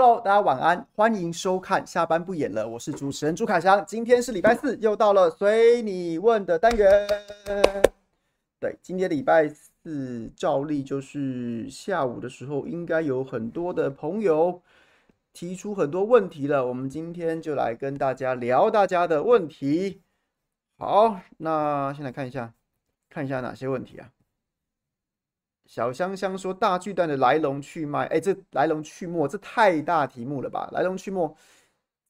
[0.00, 3.84] Hello，大家晚安，欢迎收看下班不演了，我是主持人朱凯翔。
[3.84, 7.04] 今天是礼拜四，又到了随你问的单元。
[8.60, 14.62] 对，今天礼拜四，照例就是下午的时候，应该有很多的朋友
[15.32, 16.64] 提出很多问题了。
[16.64, 20.02] 我们今天就来跟大家聊大家的问题。
[20.78, 22.54] 好，那先来看一下，
[23.10, 24.08] 看一下哪些问题啊？
[25.68, 30.66] 小香香说：“大巨蛋的来龙去脉，哎，这来龙去脉，这太大题目了吧？
[30.72, 31.30] 来龙去脉，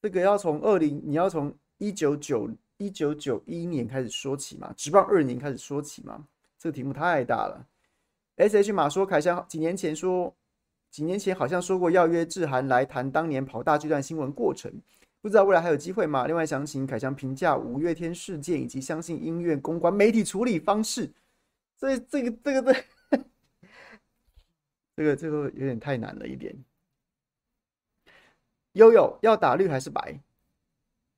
[0.01, 6.25] 这个要从二零，你要从一九九一九九一年开始说起嘛，直棒二年开始说起嘛，
[6.57, 7.67] 这个题目太大了。
[8.37, 10.33] ”S H 马说：“凯翔几年前说，
[10.93, 14.73] 几年前好像说过要约志涵来谈当年跑大巨蛋新闻过程，
[15.21, 16.29] 不知道未来还有机会吗？
[16.29, 21.13] 另外想请凯翔评价五月天事件以及相信音乐公关媒体处理方式。
[21.77, 22.81] 这这个这个这。
[24.99, 26.53] ”这个这个有点太难了一点。
[28.73, 30.19] 悠悠要打绿还是白？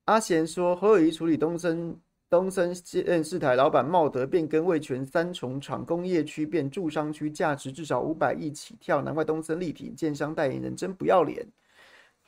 [0.04, 1.98] 阿贤说何友宜处理东森
[2.28, 11.46] 东森电视台老板茂德变更味全三重厂工业区变住商区，价值至少五百亿起跳，难怪东森力挺建商代言人真不要脸。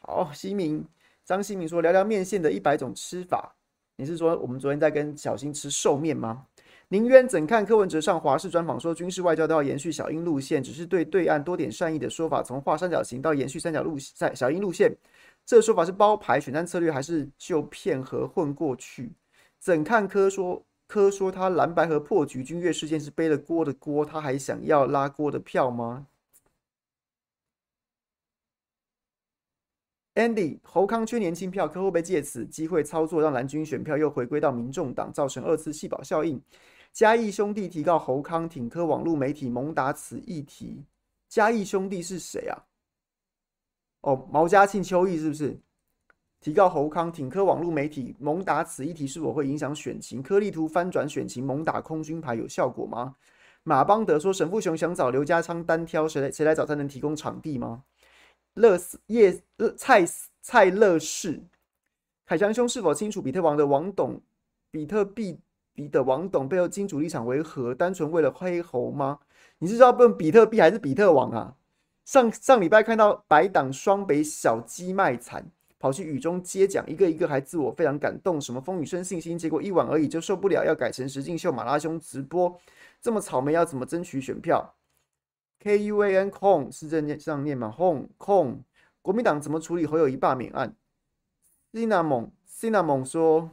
[0.01, 0.83] 好，西明
[1.23, 3.55] 张西明说聊聊面线的一百种吃法。
[3.97, 6.47] 你是说我们昨天在跟小新吃寿面吗？
[6.93, 14.95] 宁渊怎看柯文哲上华视专访说军事外交都要延续小英路线，只是对对岸多点善意的说法，从画三角形到延续三角路线小英路线，
[15.47, 19.11] 这个说法是包牌选战策略还是就骗和混过去？
[19.59, 26.07] 怎看柯说柯说他蓝白和破局君悦事件是背了锅的锅，他还想要拉锅的票吗
[30.15, 36.39] ？Andy 侯康缺年轻票，柯会不会借此机会操作让蓝军选票又回归到民众党，造成二次弃保效应？
[36.93, 40.85] 嘉义兄弟提告侯康挺科网络媒体蒙打此议题。
[41.29, 42.67] 嘉义兄弟是谁啊？
[44.03, 45.59] 哦，毛家庆、邱毅是不是？
[46.41, 50.23] 提告侯康挺科网络媒体蒙打此议题，是否会影响选情？
[50.23, 53.17] 柯力图翻转选情，蒙打空军牌有效果吗？
[53.63, 57.85] 马邦德说，沈富雄想找刘家昌单挑，谁来谁来找他能提供场地吗？
[58.55, 59.41] 乐叶
[59.79, 60.05] 蔡
[60.43, 61.43] 蔡乐士，
[62.27, 64.21] 凯翔兄是否清楚比特王的王董
[64.71, 65.41] 比特币？
[65.75, 67.75] 比的王董背后金主立场为何？
[67.75, 69.21] 单纯为了黑猴吗？
[69.59, 71.57] 你是知道问比特币还是比特网啊？
[72.05, 82.61] 上上礼拜看到白党双北小鸡卖惨，跑去雨中接奖，一个一个还自我非常感动，什么风雨生信心，结果一晚而已就受不了，要改成实境秀马拉松直播，
[83.01, 84.75] 这么草莓要怎么争取选票
[85.61, 87.73] ？K U A N 控是这念这样念吗？
[87.75, 88.63] 控控
[89.01, 90.75] 国民党怎么处理侯友宜罢免案
[91.73, 93.51] ？Cinnamon Cinnamon 说。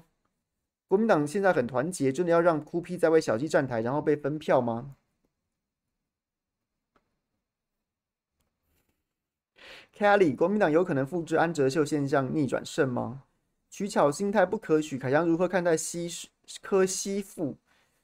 [0.89, 4.95] 国民党现在很团结，真的要让哭 P 再为小鸡站台，然后被分票吗
[9.95, 13.21] ？Kelly，国民党有可能复制安哲秀现象逆转胜吗？
[13.69, 14.97] 取巧心态不可取。
[14.97, 16.09] 凯翔如何看待西
[16.59, 17.56] 柯西富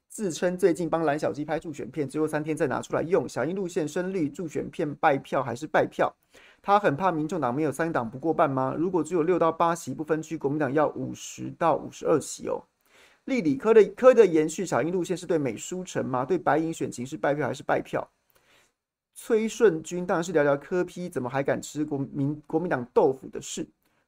[0.07, 3.27] 自称最近帮蓝小鸡拍助选片，最后三天再拿出来用？
[3.27, 6.15] 小英路线深绿助选片败票还是败票？
[6.61, 8.75] 他很怕民众党没有三党不过半吗？
[8.77, 12.63] 如果只有六到八席不分区，国民党要五十到五十二席哦。
[13.25, 16.23] 丽里科的科的延续小英路线是对美书城吗？
[16.23, 18.07] 对白银选情是败票还是败票？
[19.13, 23.67] 崔顺军当然是聊聊科批怎么还敢吃国民国民党豆腐的事。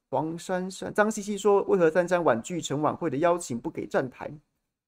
[0.09, 4.31] 黄珊珊张西西说，为何三山婉拒成晚会的邀请不给站台？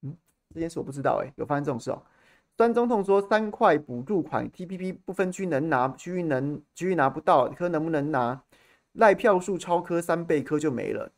[0.02, 0.16] 嗯，
[0.54, 2.02] 这件事我不知道哎、有发生这种事哦。
[2.56, 8.42] 端总统说三块补助款 TPP 不分区能拿，区域能区域拿不到，科能不能拿？
[8.94, 11.12] 赖票数超科三倍，科就没了。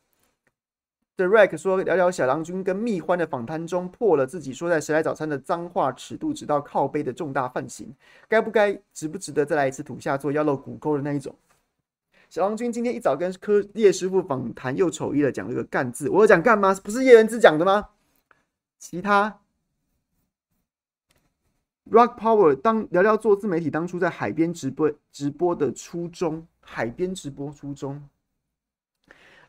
[1.14, 7.94] The Rack 说，聊聊小郎君跟蜜獾的访谈中破了自己说在谁来早餐的脏话尺度，直到靠背的重大犯行，
[8.28, 11.36] 该不该值不值得再来一次土下座要露骨沟的那一种？
[12.30, 16.74] 小郎君今天一早跟柯叶师傅访谈又丑异了，讲了个干字，我有讲干吗？
[16.82, 17.90] 不是叶元之讲的吗？
[18.78, 19.38] 其他
[21.90, 28.08] Rock Power 当聊聊做自媒体当初在海边直播直播的初衷，海边直播初衷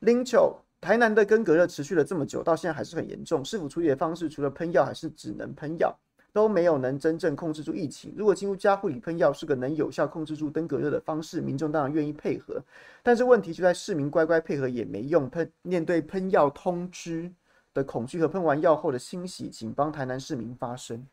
[0.01, 0.62] ，Lincho。
[0.83, 3.43] 台南的登革热持续了这么久，到现在还是很严重。
[3.43, 5.97] 市府处理的方式除了喷药，还是只能喷药，
[6.33, 8.13] 都没有能真正控制住疫情。
[8.17, 12.61] 如果进入加护理喷药是个能有效控制住登革热的方式，民众当然愿意配合。
[13.01, 15.29] 但是问题就在市民乖乖配合也没用。
[15.29, 17.33] 喷面对喷药通知
[17.73, 21.07] 的恐惧和喷完药后的欣喜，请帮台南市民发声。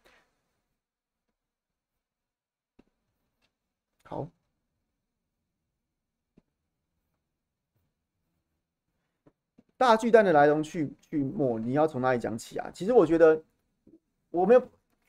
[4.03, 4.29] 好。
[9.81, 12.71] 大巨蛋的来龙去去脉，你要从哪里讲起啊？
[12.75, 13.43] 其实我觉得
[14.31, 14.63] 我没有，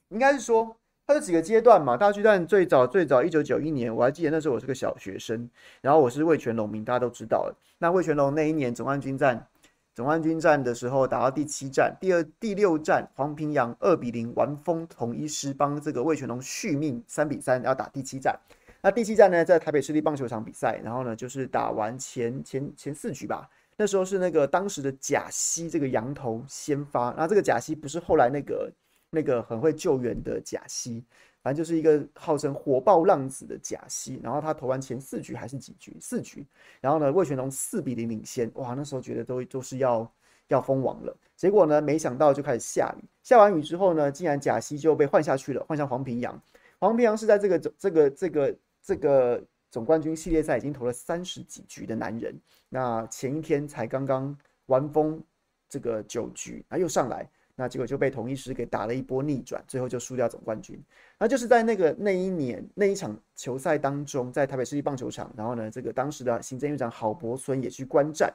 [0.08, 0.74] 应该是说
[1.06, 1.98] 它有几个阶段嘛。
[1.98, 5.50] 大巨蛋最早最早一九九一年，我还记得那时候我是个小学生，
[5.82, 7.58] 然后我是味全龙迷，大家都知道了。
[7.80, 9.46] 那味全龙那一年总冠军战，
[9.94, 18.40] 总冠军战的时候打到第七战，第二第六战黄平洋二比零完封统一狮，帮这个魏全龙续命三比三，要打第七战。
[18.82, 23.50] 那第七战呢，在台北市立棒球场比赛，然后呢，就是打完前前前四局吧。
[23.78, 28.72] 那时候是那个当时的贾西这个羊头先发，然后这个贾西不是后来那个
[29.10, 31.04] 那个很会救援的贾西，
[31.42, 34.20] 反正就是一个号称火爆浪子的贾西。
[34.24, 35.98] 然后他投完前四局还是几局？
[36.00, 36.46] 四局。
[36.80, 40.12] 然后呢，魏全龙四比零领先，哇，那时候觉得都都是要
[40.48, 41.18] 要封王了。
[41.36, 46.42] 结果呢，没想到就开始下雨，下完雨之后呢，竟然贾西就被换下去了，换上黄平洋。
[46.80, 48.56] 黄平洋是在这个这个这个。
[48.84, 52.36] 这个总冠军系列赛已经投了三十几局的男人，
[52.74, 54.34] 那前一天才刚刚
[54.68, 55.22] 完封
[55.68, 60.82] 这个九局，啊又上来，那结果就被统一师给打了一波逆转，最后就输掉总冠军。
[61.20, 68.34] 那就是在那个那一年那一场球赛当中，在台北市立棒球场，然后呢，这个当时的行政院长郝柏村也去观战。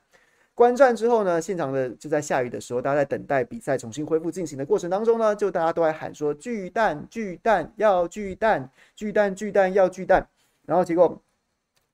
[0.55, 10.28] 观战之后呢，现场的就在下雨的时候，大家在等待比赛重新恢复进行的过程当中呢，就大家都在喊说巨蛋巨蛋要巨蛋巨蛋巨蛋要巨蛋。
[10.64, 11.23] 然后结果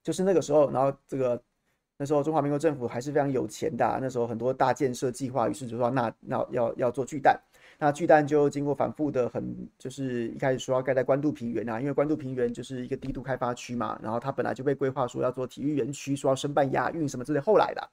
[0.03, 1.43] 就是那个时候，然后这个
[2.03, 7.41] 那时候中华民国政府还是非常有钱的，那时候很多大建设计划，于是就说那那要要做巨蛋，
[7.79, 17.89] 那巨蛋就经过反复的很，就是一开始说要盖在关渡平原啊，因为关渡平原就是一个低度开发区嘛，然后它本来就被规划说要做体育园区，说要申办亚运什么之类，后来的，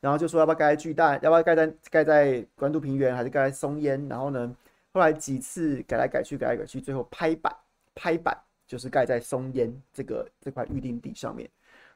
[0.00, 4.56] 然后就说要不要盖在巨蛋，要不要盖在盖在关渡平原，还是盖在松烟，然后呢，
[4.94, 7.54] 后来几次改来改去，改来改去，最后拍板
[7.94, 8.34] 拍板。
[8.64, 11.46] 就是盖在松烟这个这块预定地上面，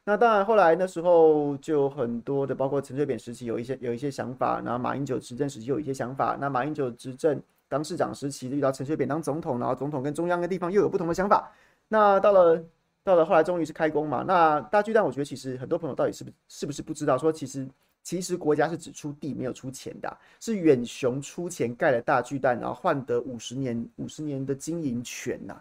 [0.09, 11.51] 那当然后来那时候就很多的，包括陈水扁时期有一些有一些想法，然后马英九执政时期有一些想法，那马英九执政当市长时期遇到陈水扁当总统，然后总统跟中央的地方又有不同的想法，
[11.89, 12.65] 那到了
[13.03, 17.69] 到了后来终于是开工嘛，那大巨蛋我觉得其实很多朋友到底是不是是不是不知道说其实
[18.05, 25.61] 其实国家是只出地没有出钱的，是远雄出钱盖了大巨蛋，然后换得五十年五十年的经营权呐。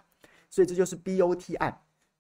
[0.52, 1.76] 所以这就是 BOT 案，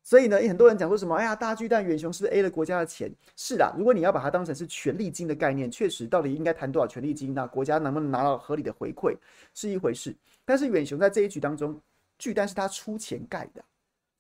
[0.06, 3.12] 所以呢，很多人讲说什么，哎呀，大巨蛋远雄是 A 了国家的钱？
[3.36, 9.18] 是的，如果你要把它当成是权利金的概念，确实到底应该谈多少权利金，那国家能不能拿到合理的回馈
[9.56, 10.16] 是一回事。
[10.46, 11.82] 但是远雄在这一局当中，
[12.20, 13.66] 巨蛋是他出钱盖的，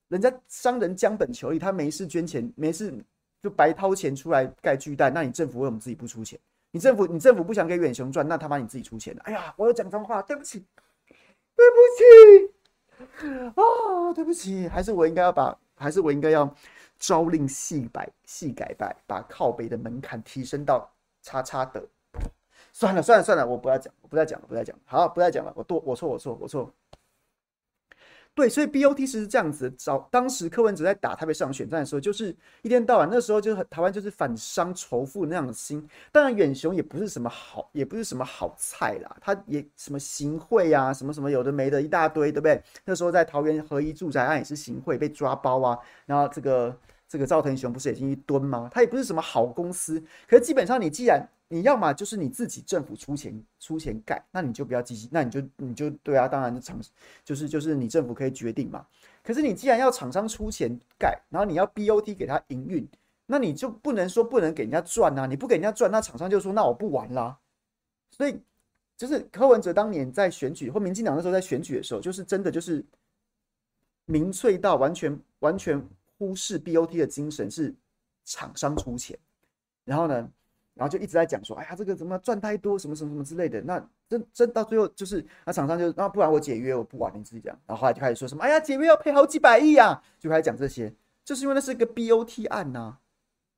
[0.08, 2.92] 人家商人将本求利，他没事捐钱，没事
[3.44, 6.39] 就白掏钱出来盖巨蛋，那你政府为什么自己不出钱？
[6.72, 9.15] 你政府你政府不想给远雄赚，那他妈你自己出钱。
[9.20, 10.65] 哎呀，我有讲脏话，对不起，
[11.56, 12.56] 对不起。
[13.56, 16.50] 啊，对不起，还是我应该要把，还是我应该要
[17.00, 20.89] 朝令夕改，夕改拜，把靠北的门槛提升到
[21.22, 21.86] 叉叉的。
[22.72, 24.82] 算了算了算了，我不要讲，我不再讲了，不再讲了。
[24.86, 26.70] 好，不再讲了，我多，我错，我错，我错。
[28.36, 29.98] 对，所以 BOT 是这样子找。
[30.12, 35.88] 当时柯文哲在打台北市长选战的时候，就是一天到晚，那时候就是台湾就是反商仇富那样的心。
[36.12, 39.15] 当然，远雄也不是什么好，也不是什么好菜啦。
[39.22, 42.62] 他也什么行贿啊，什么什么有的没的一大堆，对不对？
[42.84, 45.80] 那时候在桃园合一住宅案也是行贿被抓包啊。
[46.06, 46.77] 然后这个
[47.08, 48.70] 这个赵腾雄不是已经一蹲吗？
[48.72, 50.04] 他也不是什么好公司。
[50.28, 56.80] 可是基本上，你既然你要么就是你自己政府出钱出钱盖，那你就不要积极，那你就你就对啊，当然厂
[57.24, 58.86] 就是就是你政府可以决定嘛。
[59.24, 62.88] 可是你既然要厂商出钱盖，然后你要 BOT 给他营运，
[63.28, 65.26] 那你就不能说不能给人家赚啊！
[65.26, 67.38] 你不给人家赚，那厂商就说那我不玩啦。
[68.12, 68.40] 所以
[68.98, 72.84] 就是柯文哲当年在选举或民进党那时候在选举的时候，就是真的就是
[74.06, 75.84] 民粹到完全完全
[76.18, 77.74] 忽视 BOT 的精神，是
[78.24, 79.18] 厂商出钱，
[79.84, 80.30] 然后呢？
[80.76, 83.62] 然后就一直在讲说，哎呀，这个怎么赚太多，什么什么什么之类的。
[83.62, 83.80] 那
[84.10, 87.58] 真真到最后就是，那厂商就，那不然我解约，我不玩，你自己讲。
[87.66, 90.94] 然后后来就开始说什么，哎呀，解约要赔好几百亿啊，就开始讲这些，
[91.24, 92.98] 就是因为那是一个 BOT 案呐、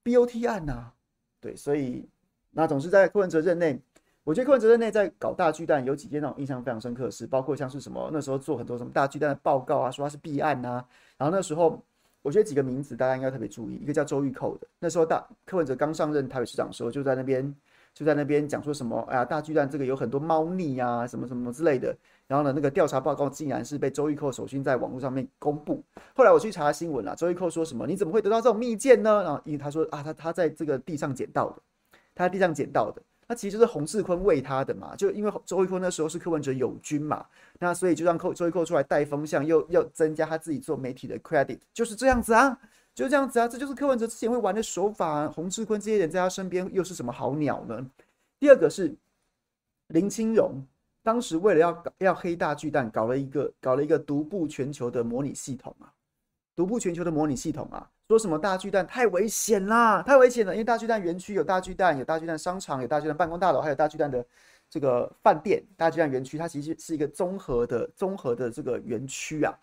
[0.03, 0.93] ，BOT 案呐、啊，
[1.41, 2.07] 对，所以
[2.51, 3.81] 那总是在柯文哲任内，
[4.23, 10.85] 我觉得柯文哲任内在搞大巨蛋有几件让我印象非常深刻的事，包括像是什么那时候做很多什么大巨蛋的报告啊，说他是弊案呐，
[11.17, 11.83] 然后那时候。
[12.27, 17.55] 我觉得几个名字大家应该特别注意，一个叫周玉蔻的，那时候大柯文哲刚上任台北市长的时候，就在那边
[17.93, 21.95] 就在那边讲说什么，哎呀，大巨蛋这个有很多猫腻啊，什么什么之类的。
[22.27, 25.81] 然后呢，那个调查报告竟然是被周玉蔻首先在网络上面公布。
[26.13, 27.87] 后来我去查新闻了，周玉蔻说什么？
[27.87, 29.23] 你怎么会得到这种密件呢？
[29.23, 31.61] 然后因为他说啊，他他在这个地上捡到的，
[32.13, 33.01] 他在地上捡到的。
[33.27, 37.25] 那其实就是洪志坤喂他的嘛，就因为周玉坤那时候是柯文哲友军嘛，
[37.59, 42.57] 那所以就让周玉坤出来带风向，又要增加他自己做媒体的 credit，就是这样子啊，
[42.95, 45.27] 就是这样子啊，这就是柯文哲之前会玩的手法啊。
[45.27, 47.85] 洪志坤这些人在他身边又是什么好鸟呢？
[48.39, 48.95] 第二个是
[49.87, 50.65] 林清荣，
[51.03, 55.91] 当时为了要搞要黑大巨蛋，搞了一个搞了一个独步全球的模拟系统啊，
[56.57, 64.25] 独步全球的模拟系统啊，说什么大巨蛋太危险啦，太危险了，因为大巨蛋园区有大巨蛋，有大巨蛋商场，有大巨蛋办公大楼，还有大巨蛋的
[64.67, 65.63] 这个饭店。
[65.77, 69.53] 大巨蛋园区它其实是一个综合的综合的这个园区啊，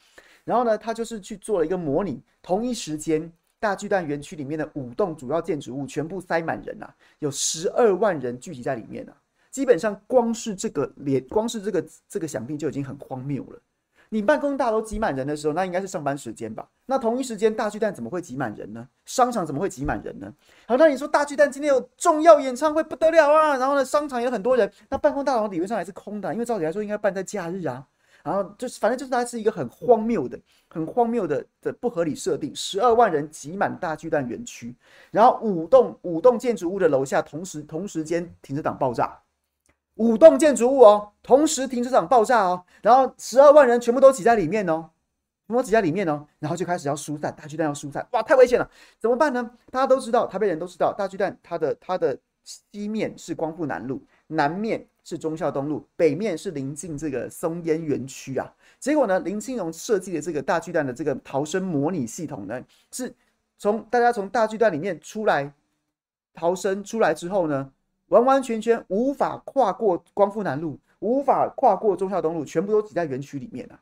[0.44, 3.30] 然后呢，他就是去做了一个模拟，同一时间。
[3.60, 9.16] 大巨蛋园区里面的五栋主要建筑物全部塞满人、啊，有十二万人聚集在里面、啊。
[9.50, 13.58] 基本上光是这个连，光是这个这个想必就已经很荒谬了。
[14.14, 16.64] 你办公大楼挤满人的时候，那应该是上班时间吧？
[16.86, 18.86] 那同一时间大巨蛋怎么会挤满人呢？
[19.04, 20.32] 商场怎么会挤满人呢？
[20.68, 27.84] 好，那你说大巨蛋今天有重要演唱会不得了啊，然后呢，商场有很多人，那办公大楼理论上还是空的，因为照理来说应该办在假日啊。
[28.22, 32.54] 然后就是，反正就是它是一个很荒谬的、很荒谬的的不合理设定。
[32.54, 34.76] 十二万人挤满大巨蛋园区，
[35.10, 39.18] 然后五栋五栋建筑物的楼下同时同时间停车场爆炸，
[39.96, 44.90] 五栋建筑物哦，同时停车场爆炸哦，然后十二万人全部都挤在里面哦，
[45.46, 49.50] 全部挤在里面哦，然后就开始要疏散，大巨蛋要疏散，哇，太危险了，怎么办呢？
[49.70, 54.86] 大家都知道，台北人都知道，大巨蛋它的它的西面是光复南路，南面。
[55.06, 58.50] 是忠孝东路，北面是临近这个松烟园区啊。
[58.80, 63.14] 结果呢，林清荣设计的这个大巨蛋的这个逃生模拟系统呢，是
[63.58, 65.52] 从大家从大巨蛋里面出来
[66.32, 67.70] 逃生出来之后呢，
[68.08, 73.78] 完完全全无法跨过光复南路，无法跨过中校东路，全部都挤在园区里面啊。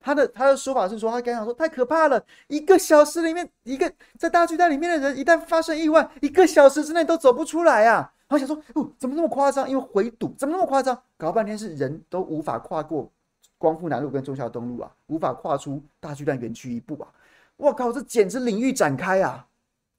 [0.00, 8.12] 他的他的说法是说，他刚想说太可怕了，一个小时里面一个在大巨蛋里面的人，一旦发生意外，一个小时之内都走不出来啊。
[8.28, 9.68] 我想说，哦，怎么那么夸张？
[9.68, 10.94] 因为回堵，怎么那么夸张？
[11.16, 13.10] 搞了半天是人都无法跨过
[13.56, 17.08] 光复南路跟中校东路啊，无法跨出大巨蛋园区一步啊！
[17.56, 19.46] 我靠，这简直领域展开啊！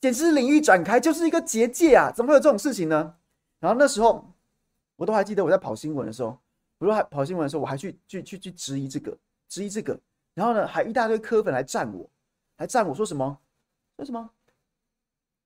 [0.06, 2.12] 简直领域展开，就是一个结界啊！
[2.16, 3.16] 怎么会有这种事情呢？
[3.60, 4.24] 然后那时候
[4.98, 6.38] 我都还记得我在跑新闻的时候，
[6.78, 9.18] 我都还跑新闻的时候，我还去去去去质疑这个，
[9.50, 10.00] 质疑这个，
[10.36, 12.08] 然后呢，还一大堆科粉来站我，
[12.56, 13.40] 还站我说什么？
[13.98, 14.30] 说什么？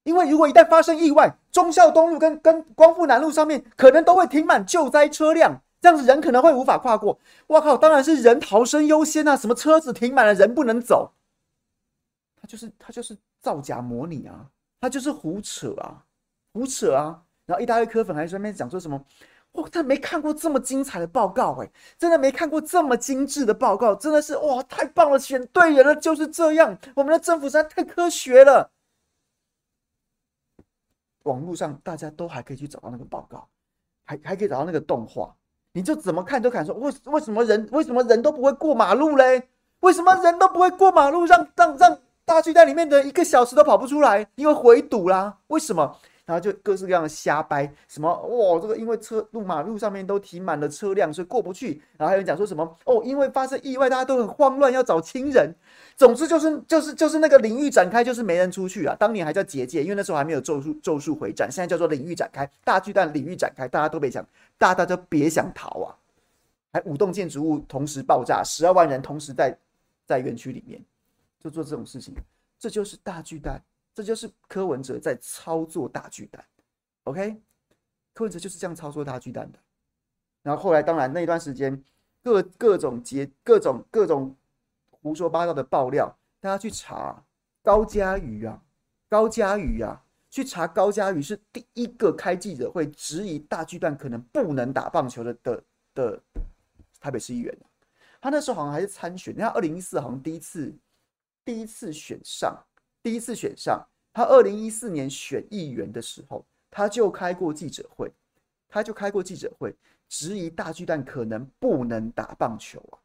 [0.04, 7.18] 因为如果一旦发生意外，忠孝东路跟跟光复南路上面可能都会停满救灾车辆，这样子人可能会无法跨过。
[7.48, 9.38] 我靠，当然是人逃生优先啊！
[9.38, 11.13] 什么车子停满了，人不能走？
[12.42, 14.50] 他就是他就是造假模拟啊，
[14.81, 16.05] 他就是胡扯啊，
[16.53, 17.24] 胡扯啊！
[17.46, 19.03] 然后一大堆科粉还在那边讲说什么？
[19.53, 28.72] 哇，他没看过这么精彩的报告哎、真的没看过这么精致的报告，真的是哇，太棒了，选对人了，就是这样，我们的政府实在太科学了。
[31.24, 33.48] 网络上大家都还可以去找到那个报告，
[34.05, 35.36] 还还可以找到那个动画，
[35.74, 39.50] 你就怎么看都看说，为为什么人为什么人都不会过马路嘞？
[39.79, 44.24] 为什么人都不会过马路，让让让大巨蛋里面的一个小时都跑不出来？
[44.36, 45.98] 因为回堵啦，为什么？
[46.27, 51.81] 然后就各式各样的瞎掰，什么哇，这个因为车路马路上面都停满了车辆，所以过不去。
[51.98, 55.51] 然后还有人讲说什么哦，因为发生意外，大家都很慌乱，要找亲人。
[55.98, 58.95] 总之就是就是就是那个领域展开，就是没人出去啊。
[59.00, 62.48] 当年还叫结界，因为那时候还没有咒术咒术回战，现在叫做领域展开。
[62.63, 64.24] 大巨蛋领域展开，大家都别想，
[64.59, 65.98] 大家都别想逃啊！
[66.72, 69.57] 还五栋建筑物同时爆炸，十二万人同时在
[70.05, 70.79] 在园区里面，
[71.40, 72.14] 就做这种事情，
[72.58, 73.64] 这就是大巨蛋。
[73.92, 76.46] 这就是柯文哲在操作大巨蛋
[77.04, 77.42] ，OK？
[78.14, 79.60] 柯文哲就是这样操作大巨蛋的。
[80.42, 81.84] 然后后来，当然那段时间
[82.24, 84.34] 各各种节、各种各种
[84.90, 87.22] 胡说八道的爆料，大家去查
[87.62, 88.62] 高嘉瑜啊，
[89.10, 96.24] 高嘉瑜啊，去查高嘉瑜是第一个开记者会质疑大巨蛋可能不能打棒球的的的
[97.02, 97.58] 台北市议员。
[98.22, 100.74] 他那时候好像还是参选，你看二零一四好像第一次
[101.50, 102.55] 第一次选上。
[103.01, 103.83] 第一次选上，
[104.14, 108.12] 他二零一四年选议员的时候，他就开过记者会，
[108.68, 109.75] 他就开过记者会，
[110.07, 113.01] 质疑大巨蛋可能不能打棒球啊。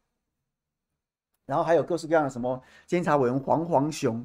[1.47, 4.23] 然后还有各式各样的什么监察委员黄黄雄，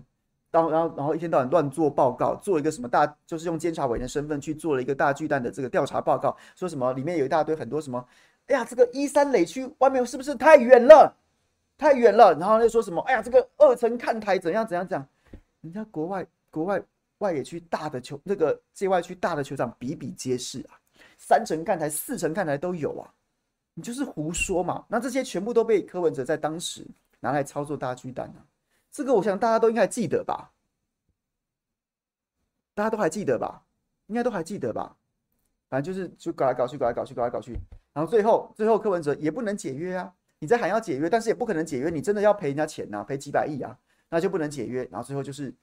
[0.50, 8.06] 然后然后然后一天到晚乱做报告，做一个什么大，就是用监察委员的身份去做了一个大巨蛋的这个调查报告，说什么里面有一大堆很多什么，
[8.48, 11.16] 哎呀，这个一三垒区外面是不是太远了？
[11.80, 12.36] 太远了。
[12.38, 15.06] 然后又说什么，哎呀，这个二层看台怎样怎样讲。
[15.62, 16.82] 人家国外国外
[17.18, 20.78] 外野区大的球，那个界外区大的球场比比皆是啊，
[21.16, 23.08] 三层看台、四层看台都有啊，
[23.72, 24.84] 你就是胡说嘛。
[24.88, 26.86] 那这些全部都被柯文哲在当时
[27.18, 28.44] 拿来操作大巨蛋啊，
[28.90, 30.50] 这个我想大家都应该记得吧？
[32.74, 33.62] 大家都还记得吧？
[34.06, 34.96] 应该都还记得吧？
[35.68, 37.52] 反正就是就搞来搞去，搞来搞去，搞来搞去，
[37.92, 43.78] 然后最后最后柯文哲也不能解约啊，你在喊要解约，但是也不可能解约，你真的要赔人家钱呐、啊，赔几百亿啊。
[44.08, 45.54] 那就不能解约，然后最后就是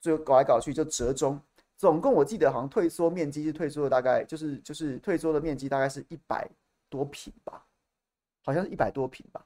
[0.00, 1.40] 最后搞来搞去就折中，
[1.76, 6.48] 总共我记得好像退缩面积是退缩了大概就是就是退缩的面积大概是一百
[6.88, 7.66] 多坪吧，
[8.44, 9.44] 好像是一百多坪吧，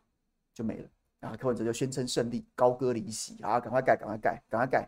[0.53, 0.89] 就没了。
[1.21, 4.87] 然后柯文哲就宣称胜利，高歌离席啊，赶快盖，赶快盖，赶快盖。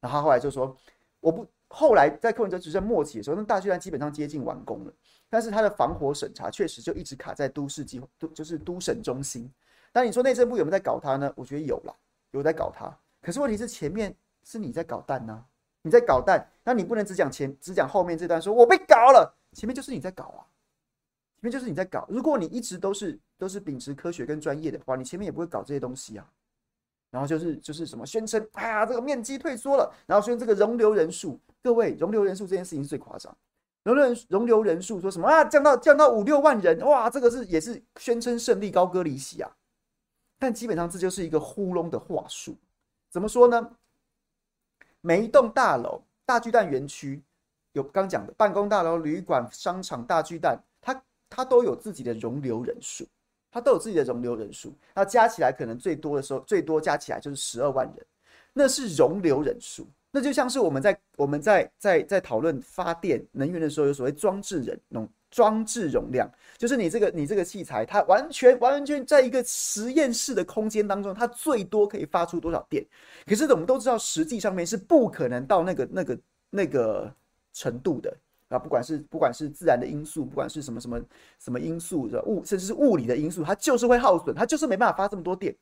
[0.00, 0.74] 然后他后来就说，
[1.20, 1.46] 我不。
[1.72, 4.92] 后来在柯文哲执政末期的时候，那大巨蛋基本上接近完工了，
[5.30, 9.50] 但是它的防火审查确实就一直卡在都市计划都就是都审中心。
[9.92, 11.32] 但你说内政部有没有在搞它呢？
[11.34, 11.94] 我觉得有啦，
[12.32, 12.94] 有在搞它。
[13.22, 14.14] 可是问题是前面
[14.44, 15.44] 是你在搞蛋呢、
[15.82, 20.42] 你在搞蛋，那你不能只讲前只讲后面这段说我被搞了，前面就是你在搞啊，
[21.36, 22.06] 前面就是你在搞。
[22.08, 26.28] 如果你一直都是都是秉持科学跟专业的话，你前面也不会搞这些东西啊。
[27.10, 33.36] 然后就是就是什么宣称，哎呀，这个面积退缩了，然后宣称这个容留人数，各位容留人数这件事情是最夸张，
[33.82, 39.50] 容留人容留人数说什么啊，降到降到五六万人，哇，这个是也是宣称胜利高歌离席啊，
[40.38, 42.56] 但基本上这就是一个糊弄的话术，
[43.10, 43.70] 怎么说呢？
[45.00, 47.22] 每一栋大楼，大巨蛋园区
[47.72, 53.06] 有刚讲的办公大楼、旅馆、商场、大巨蛋，它它都有自己的容留人数。
[53.52, 58.06] 它都有自己的容留人数，那加起来可能最多的时候，最多加起来就是十二万人，
[58.52, 59.84] 那是容留人数。
[60.10, 72.84] 那就像是我们在我们在在在讨论发电能源的时候，有所谓装置人容装置容量，就是你这个你这个器材，它完全完全在一个实验室的空间当中，它最多可以发出多少电？
[73.26, 76.18] 可是我们都知道，实际上面是不可能到那个那个
[76.50, 77.14] 那个
[77.52, 78.14] 程度的。
[78.48, 81.00] 啊，不管是不管是自然的因素，不管是什么什么
[81.38, 85.54] 什么因素的物，甚至是物理的因素，它就是会耗损，它就是没办法发这么多电。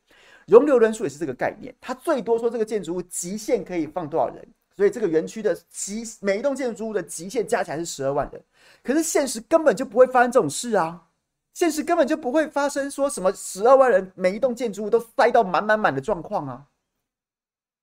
[0.49, 8.43] 容留人数也是这个概念，它最多说这个建筑物极限可以放多少人，所以这个园区的极每一栋建筑物的极限加起来是十二万人。
[8.83, 11.07] 可是现实根本就不会发生这种事啊，
[11.53, 16.67] 现实根本就不会发生说什么十二万人每一栋建筑物都塞到满满满的状况啊。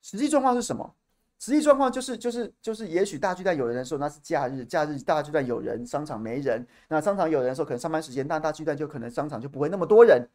[0.02, 0.94] 实际状况是什么？
[1.38, 6.66] 实际状况就是就是就是，也许大巨蛋有人的时候，那是假日；假日大巨蛋有人，商场没人。
[6.88, 10.28] 那商场有人的时候，可能上班时间，那大巨蛋就可能商场就不会那么多人。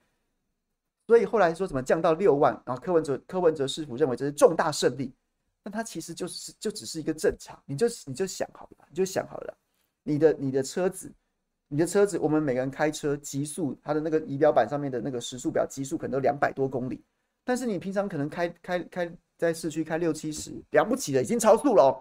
[1.11, 5.13] 所以后来说怎么降到六万，然后柯文哲柯文哲师傅认为这是重大胜利，
[5.61, 9.59] 但他其实就是就只是一个正常，你就你就想好了，你就想好了，
[10.05, 11.13] 你的你的车子，
[11.67, 17.03] 你的车子，我们每个人开车极速，它的那个仪表板上面的那个时速表极速可能都两百多公里，
[17.45, 19.13] 但是你平常可能开开开。
[19.41, 21.97] 在市区开六七十，了不起了，已经超速了哦，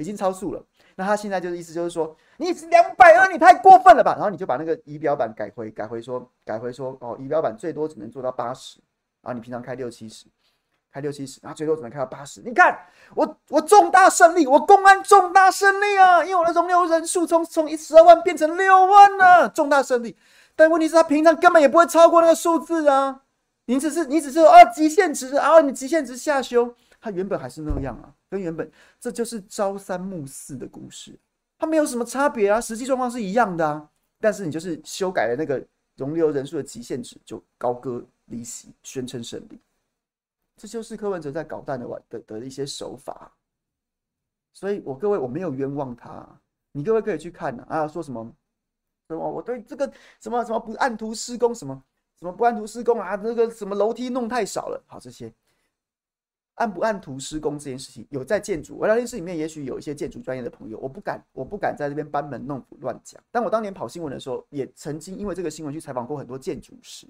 [0.00, 0.64] 已经超速了。
[0.96, 4.14] 那他现在就是意思就是说，你两百二，你太过分了吧？
[4.14, 8.80] 然后你就把那个仪表板改回改回说，改回说哦，仪表板最多只能做到八十，
[9.22, 10.26] 然后你平常开六七十，
[10.92, 12.40] 开六七十，然后最多只能开到八十。
[12.42, 12.76] 你看
[13.14, 16.24] 我我重大胜利，我公安重大胜利啊！
[16.24, 20.16] 因为我的容留人数从从一十二万变成六万了，重大胜利。
[20.56, 23.22] 但问题是，他平常根本也不会超过那个数字啊。
[23.66, 31.18] 你只是你只是啊极限值啊，你极限值下修，它原本还是那样啊，跟原本这就是朝三暮四的故事，
[31.58, 33.90] 它没有什么差别啊，实际状况是一样的啊，
[34.20, 35.62] 但是你就是修改了那个
[35.96, 39.58] 容留人数的极限值，就高歌离席，宣称胜利，
[40.56, 43.32] 这就是柯文哲在搞蛋的玩的的一些手法，
[44.54, 46.24] 所以我各位我没有冤枉他，
[46.72, 48.32] 你各位可以去看啊，说什么
[49.08, 51.82] 什么我对这个什么什么不按图施工什么。
[52.18, 53.14] 什么不按图施工啊？
[53.14, 54.84] 那个什么楼梯弄太少了。
[54.86, 55.32] 好，这些
[56.60, 63.18] 按不按图施工这件事情，有在建筑，我聊天室里面也许有一些建筑专业的朋友，我不敢，我不敢在这边班门弄斧乱讲。
[63.30, 67.06] 但我当年跑新闻的时候，也曾经因为这个新闻去采访过很多建筑师，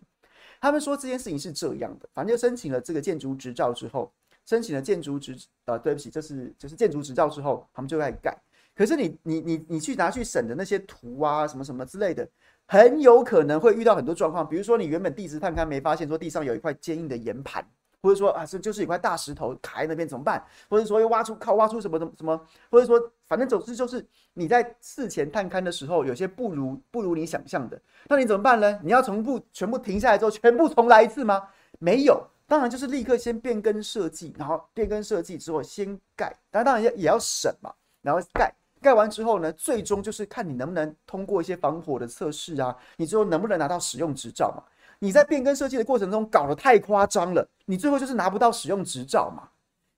[0.61, 4.13] 他们说这件事情是这样的，反正就申请了这个建筑执照之后，
[4.47, 8.41] 申请了建筑执，呃，对不起，这是就是建筑执照之后，他们就在改。
[8.73, 12.27] 可是你你你你去拿去审的那些图啊，什么什么之类的。
[12.67, 17.67] 很有可能会遇到很多状况，比如说你原本地质探勘没发现说地上有一块坚硬的岩盘，
[18.03, 20.45] 或者说啊这就是一块大石头卡在那边怎么办？
[20.69, 28.79] 或者说又挖出靠挖出什么什么什么，或者说反正总之就是你在事前探勘的时候有些不如不如你想象的，那你怎么办呢？
[28.83, 31.49] 你要从不全部停下来之后全部重来一次吗？
[31.79, 38.53] 没有，当然就是立刻先变更设计，然后变更设计之后先盖，当然当然也也要审嘛，然后盖。
[38.83, 44.63] 盖完之后呢，最终就是看你能不能通过一些防火的测试啊，你最后能不能拿到使用执照嘛？
[45.01, 49.49] 你在变更设计的过程中搞得太夸张了，你最后就是拿不到使用执照嘛。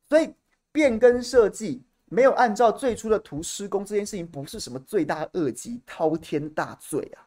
[0.08, 0.32] 所以
[0.70, 7.26] 变更设计没有按照最初的图施工这件事情，不是什么罪大恶极、滔天大罪啊，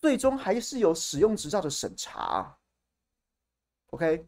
[0.00, 2.54] 最终还是有使用执照的审查。
[3.90, 4.24] OK，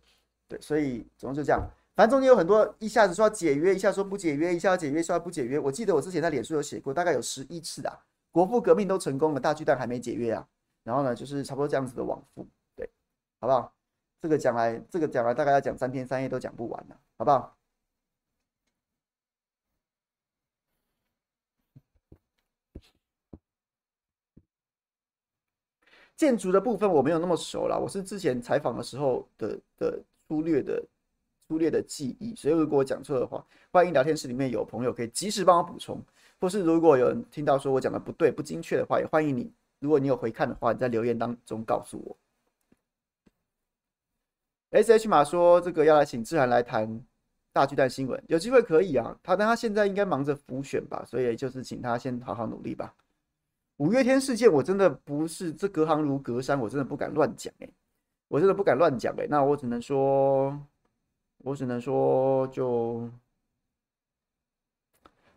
[0.48, 1.60] 对，所以总之就这样。
[1.94, 5.58] 反正中间有很多，一下子说要解约，一下说不解约，一下要解约，说要不解约。
[5.58, 7.98] 我记得我之前在脸书有写过，大概有十一次啊。
[8.30, 10.46] 国父革命都成功了，大巨蛋还没解约啊。
[10.82, 12.90] 然后呢，就是差不多这样子的往复，对，
[13.40, 13.72] 好不好？
[14.20, 17.56] 这个讲来，这个讲来大概要讲三天三夜都讲不完了，好不好？
[26.14, 30.80] 建筑的部分我没有那么熟啦，我是之前采访的时候的的粗略的
[31.48, 36.00] 粗略的记忆，所以如果我讲错的话，欢迎聊天室里面有朋友可以及时帮我补充，
[36.38, 42.16] 或是如果有人听到说我讲的不对、不精确的话，也欢迎你，如果你有回看的话，你在留言当中告诉我。
[44.70, 47.04] S H 马说这个要来请志涵来谈
[47.52, 52.94] 大巨蛋新闻，有机会可以啊，他但他现在应该忙着浮选吧，所以就是请他先好好努力吧。
[53.78, 57.68] 五月天事件，我真的不是这隔行如隔山，我真的不敢乱讲哎，
[58.28, 60.56] 我真的不敢乱讲哎，那我只能说，
[61.38, 63.10] 我只能说，就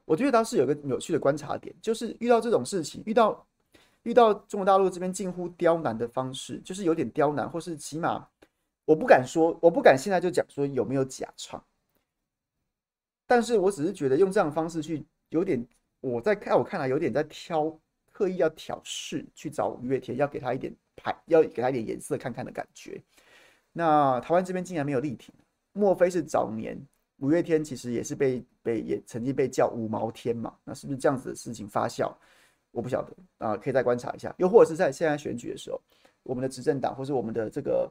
[0.05, 3.44] 我觉得当时有个有趣的观察点，就是遇到这种事情，遇到
[4.06, 8.28] 遇到中国大陆这边近乎刁难的方式，就是有点刁难，或是起码
[8.86, 11.63] 我不敢说，我不敢现在就讲说有没有假唱，
[13.28, 15.68] 但是我只是觉得用这样的方式去有点，
[16.02, 17.78] 我在看我看来有点在挑。
[18.18, 22.98] 刻意要挑事去找五月天，要给他一点牌，要给他一点颜色看看的感觉。
[23.74, 25.36] 那台湾这边竟然没有力挺，
[25.74, 26.82] 莫非是早年
[27.18, 30.56] 五月天其实也是被被也曾经被叫五毛天嘛？
[30.63, 32.10] 那是不是这样子的事情发酵？
[32.75, 34.35] 我不晓得啊，可以再观察一下。
[34.38, 35.81] 又或者是在现在选举的时候，
[36.23, 37.89] 我们的执政党或是我们的这个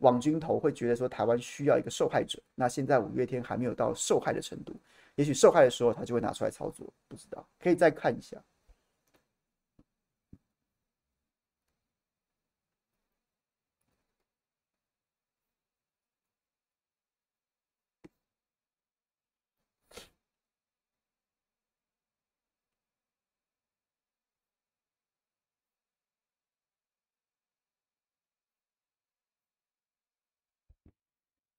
[0.00, 2.38] 网军头会觉得说台湾需要一个受害者。
[2.54, 4.76] 那现在五月天还没有到受害的程度，
[5.14, 8.36] 也许受害的时候他就会拿出来操作，不知道，可以再看一下。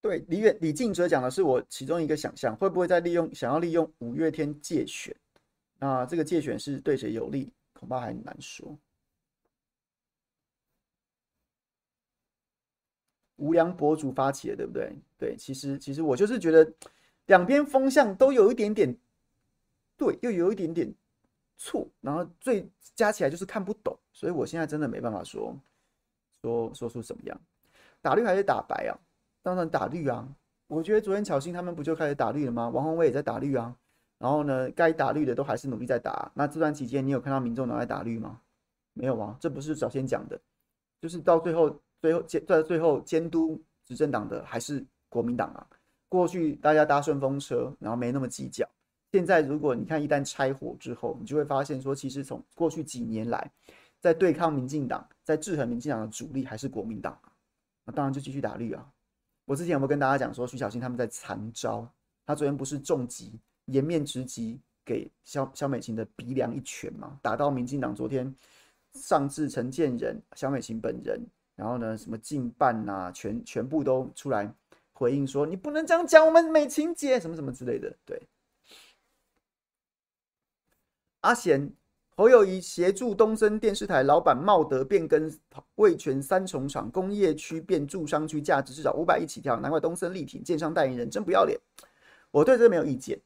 [0.09, 5.15] 对，李远李静哲讲的是我其中一个想象，会不会再利用想要利用五月天借选？
[5.77, 7.53] 那这个借选是对谁有利？
[7.73, 8.75] 恐怕还难说。
[13.35, 14.91] 无良博主发起的，对不对？
[15.19, 16.67] 对，其实其实我就是觉得
[17.27, 18.91] 两边风向都有一点点
[19.95, 20.91] 对，又有一点点
[21.59, 25.55] 错，然后最加起来就是看不懂，所以我现在真的没办法说
[26.41, 27.41] 说说出什么样，
[28.01, 28.97] 打绿还是打白啊？
[29.49, 30.27] 当然打绿啊！
[30.67, 32.69] 我觉得昨天巧芯他们不就开始打绿了吗？
[32.69, 33.75] 王鸿薇也在打绿啊。
[34.19, 36.31] 然后呢，该打绿的都还是努力在打。
[36.35, 38.39] 那这段期间，你有看到民众党在打绿吗？
[38.93, 40.39] 没有啊，这不是早先讲的，
[41.01, 45.65] 就是到最后，最后监在最后监督执政党的还是国民党啊。
[46.09, 48.67] 过去大家搭顺风车，然后没那么计较。
[49.11, 53.51] 现在如果你看一旦拆伙之后，你就会发现说，其实从过去几年来，
[53.99, 57.31] 在对抗民进党、在制衡民进党的主力还是国民党啊。
[57.85, 58.85] 那当然就继续打绿啊。
[59.49, 61.91] 我之前有没有跟大家讲说，徐小新他们在残招？
[62.23, 63.33] 他昨天不是重击，
[63.65, 67.17] 颜面直击给萧萧美琴的鼻梁一拳吗？
[67.23, 68.31] 打到民进党昨天
[68.93, 71.19] 上至陈建仁、萧美琴本人，
[71.55, 74.53] 然后呢，什么近办呐，全全部都出来
[74.93, 77.97] 回应说，你不能这样讲我们美琴姐什么什么之类的。
[78.05, 78.21] 对，
[81.21, 81.73] 阿贤。
[82.19, 85.33] 侯友宜协助东森电视台老板茂德变更
[85.75, 91.57] 味全三重厂工业区变住商区，价值至少五百亿起跳，难怪东森力挺建商代言人真不要脸。
[92.29, 93.17] 我对这没有意见。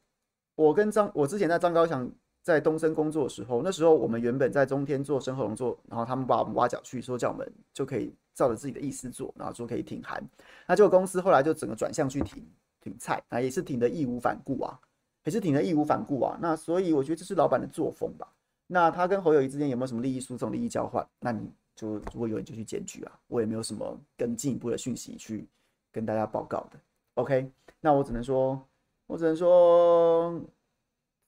[0.54, 2.08] 我跟张，我之前在张高强
[2.40, 10.24] 在东森工作的时候，那时候我们原本在中天做深厚农做，然后他们把我们挖角去，说叫我们就可以照着自己的意思做，然后说可以挺韩。
[10.68, 12.46] 那结果公司后来就整个转向去挺
[12.80, 14.78] 挺菜，啊，也是挺的义无反顾啊，
[15.24, 16.38] 也是挺的义无反顾啊。
[16.40, 18.28] 那所以我觉得这是老板的作风吧。
[18.66, 21.06] 那他跟侯友谊之间有没有什么利益输送、利益交换？
[21.20, 25.48] 那你就如果有人就去检举啊，我也没有什么更进一步的讯息去
[25.92, 26.80] 跟大家报告的。
[27.14, 27.50] OK，
[27.80, 28.60] 那我只能说，
[29.06, 30.32] 我只能说，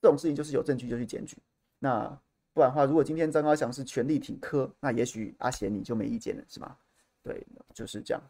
[0.00, 1.36] 这种事情就是有证据就去检举。
[1.78, 2.06] 那
[2.52, 6.76] 不然的话，如果今天张高翔是全力挺柯，那也许阿贤你就没意见了，是吗？
[7.22, 8.22] 对，就是这样。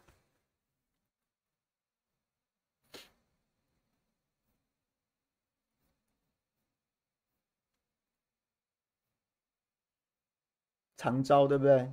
[11.07, 11.89] 长招对不对？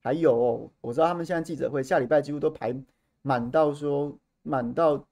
[0.00, 2.72] 还有哦，我知道他们现在记者会下礼拜几乎都排
[3.22, 5.04] 满到说满到，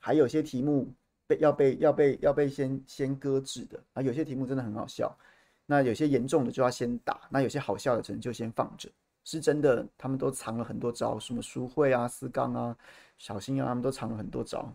[0.00, 0.92] 还有些题目
[1.28, 5.16] 被要被要被要被先先搁置的啊，有些题目真的很好笑，
[5.64, 8.90] 那有些严重的就要先打，那有些好笑的可能就先放着，
[9.22, 12.76] 是真的，他们都藏了很多招，什么书会啊、思刚啊、
[13.16, 14.68] 小心啊，他们都藏了很多招。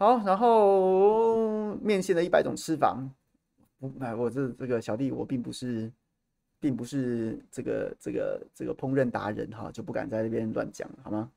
[0.00, 2.96] 好，然后面线的一百种吃法，
[3.80, 5.90] 不，哎，我这这个小弟我并不是，
[6.60, 11.28] 并不是这个这个这个烹饪达人哈，就不敢在这边乱讲，好吗？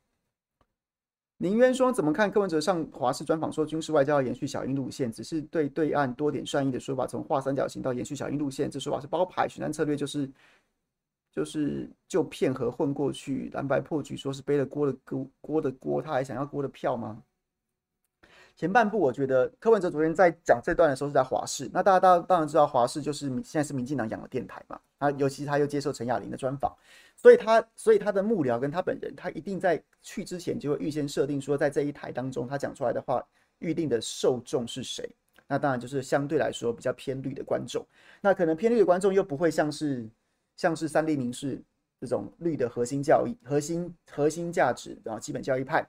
[1.37, 10.29] 林渊说：“怎么看柯文哲上华视专访说军事外交要延续小英路线，只是对对岸多点善意的说法，从画三角形到延续小英路线，这说法是包牌选战策略，就是
[11.31, 17.19] 就是就骗和混过去，蓝白破局，说是背了锅的锅锅的锅，他还想要锅的票吗？”
[18.55, 26.71] 前半部我觉得柯文哲昨天在讲这段的时候是在华视，那大家当当然知道华视就是现在是民进党养的电台嘛，啊尤其他又接受陈雅玲的专访，
[27.15, 33.25] 所以他所以他的幕僚跟他本人，他一定在去之前就会预先设定说，在这一台当中他讲出来的话，
[33.59, 35.09] 预定的受众是谁，
[35.47, 37.83] 那当然就是相对来说比较偏绿的观众，
[38.21, 40.07] 那可能偏绿的观众又不会像是
[40.55, 41.59] 像是三立民视
[41.99, 45.83] 这种绿的核心教义、核心核心价值然后基本教义派，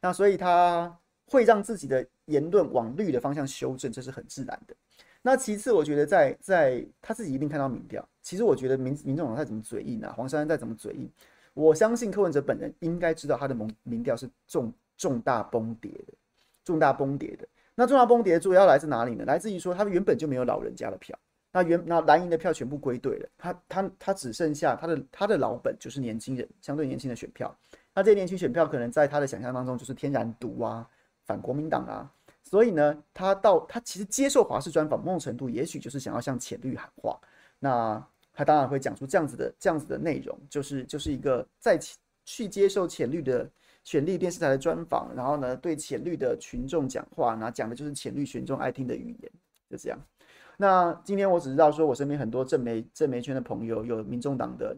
[0.00, 0.96] 那所以他。
[1.26, 4.74] 会让自己的言论往绿的方向修正，这是很自然的。
[5.22, 8.06] 那其次，我觉得在在他自己一定看到民调。
[8.22, 11.10] 其实我觉得民民众党再怎么嘴硬啊，黄珊珊再怎么嘴硬，
[11.54, 16.12] 我相信柯文哲本人应该知道他的民民调是重重大崩跌的，
[16.62, 17.48] 重大崩跌的。
[17.74, 19.24] 那重大崩跌主要来自哪里呢？
[19.24, 21.18] 来自于说他原本就没有老人家的票，
[21.52, 27.54] 那原那蓝营的票全部归队了，他他他只剩下他的他的老本就是年轻人，相对年轻的选票。
[27.94, 30.86] 那这些年轻选票可能在他的想象当中就是天然毒啊。
[31.26, 32.10] 反国民党啊，
[32.42, 37.18] 所以呢，他到他其实接受华视专访，某种程度也许就是想要向浅绿喊话。
[37.58, 41.78] 那他当然会讲出这样子的这样子的内容，就是就是一个在
[42.24, 43.48] 去接受浅绿的
[43.84, 49.32] 浅绿电视台的专访，然后呢，对浅绿的群众讲话，那讲的就是浅绿群众爱听的语言，
[49.70, 49.98] 就这样。
[50.56, 54.76] 那今天我只知道说，我身边很多正媒正媒圈的朋友，有民众党的，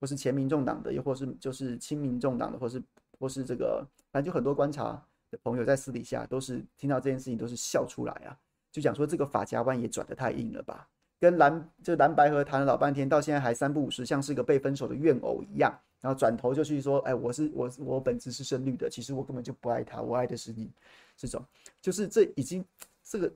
[0.00, 2.82] 或是前民众党的，又或是就是亲民众党的，或是
[3.18, 5.00] 或是这个，反正就很多观察。
[5.42, 8.36] 朋友在私底下都是听到这件事情都是笑出来啊，
[8.70, 10.88] 就讲说这个法夹弯也转得太硬了吧，
[11.20, 20.70] 跟蓝就蓝白合谈了老半天，到现在还三不五时，像是一个被分手的怨偶一样，然后转头就去说，哎，我是我我本质是深绿的，其实我根本就不爱他，我爱的是你，
[21.16, 21.44] 这种
[21.80, 22.64] 就是这已经
[23.02, 23.32] 这个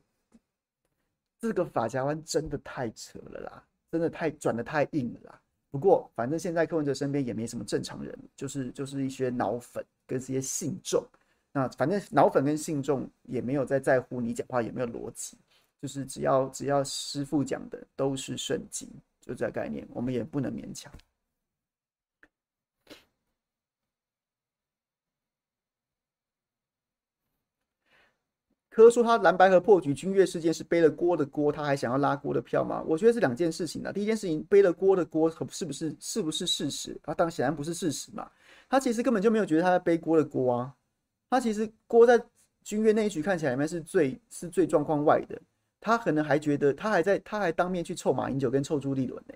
[1.40, 5.40] 这个法夹弯真的太扯了啦，真的太转得太硬了啦。
[5.70, 11.04] 不过反正现在柯文哲身边也没什么正常人，就是就是一些脑粉跟这些信众。
[11.52, 15.36] 那反正脑粉跟信众也没有在在乎你讲话有没有逻辑，
[15.80, 18.88] 就是只要只要师傅讲的都是圣经，
[19.20, 20.92] 就这概念，我们也不能勉强。
[28.70, 32.80] 柯说他蓝白和破局君越事件是背了锅的锅，他还想要拉锅的票吗？
[32.86, 33.90] 我觉得是两件事情啊。
[33.90, 37.12] 第一件事情，背了锅的锅是不是是不是事实啊？
[37.12, 38.30] 当然显然不是事实嘛。
[38.68, 40.72] 他其实根本就没有觉得他在背锅的锅啊。
[41.30, 42.20] 他其实郭在
[42.62, 45.40] 君悦那一局看起来里面是最是最状况外的，
[45.80, 49.34] 他可能还觉得他还在他还当面去凑马英九跟凑朱立伦呢，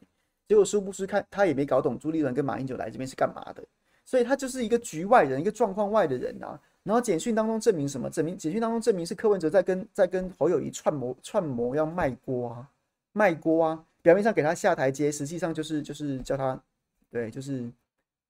[0.49, 3.63] 结果殊不知看他也没搞懂朱立伦跟马英九来这边是干嘛的，
[4.05, 6.61] 所以他就是一个局外人，一个状况外的人啊。
[6.83, 8.11] 然后简讯当中证明什么？
[8.11, 12.69] 证明简讯当中证明是柯文哲在跟在跟侯友宜串谋串谋要卖锅啊，
[13.13, 16.61] 卖锅啊，表面上给他下台阶，实际上就是就是叫他
[17.09, 17.71] 对，就是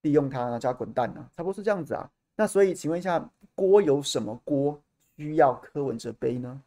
[0.02, 2.10] 利用他叫他滚蛋啊，差不多是这样子啊。
[2.36, 3.28] 那所以请问一下。
[3.62, 4.76] 锅有什么锅
[5.16, 6.60] 需要柯文哲背呢？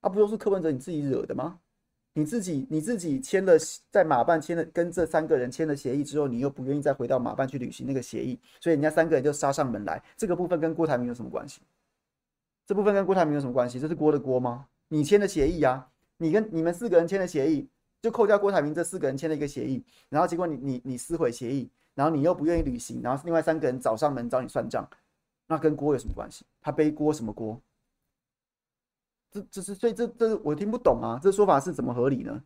[0.00, 1.60] 啊，不都是柯文哲你自己惹的吗？
[2.12, 3.56] 你自己你自己签了
[3.88, 10.02] 在马办签了跟这三个人签了协议之后，你又不愿意再回到马办去履行那个协议，所以人家三个人就杀上门来。
[10.16, 11.60] 这个部分跟郭台铭有什么关系？
[12.66, 13.78] 这部分跟郭台铭有什么关系？
[13.78, 14.66] 这是锅的锅吗？
[14.88, 17.68] 你签的协议啊，你跟你们四个人签的协议，
[18.02, 24.88] 就扣掉郭台铭这四个人签了一个协议，然后结果你你你撕毁协议，然后你又不愿意履行，然后另外三个人找上门找你算账。
[25.50, 26.44] 那跟锅有什么关系？
[26.62, 27.60] 他背锅什么锅？
[29.32, 31.18] 这这是所以这这我听不懂啊！
[31.20, 32.40] 这说法是怎么合理呢？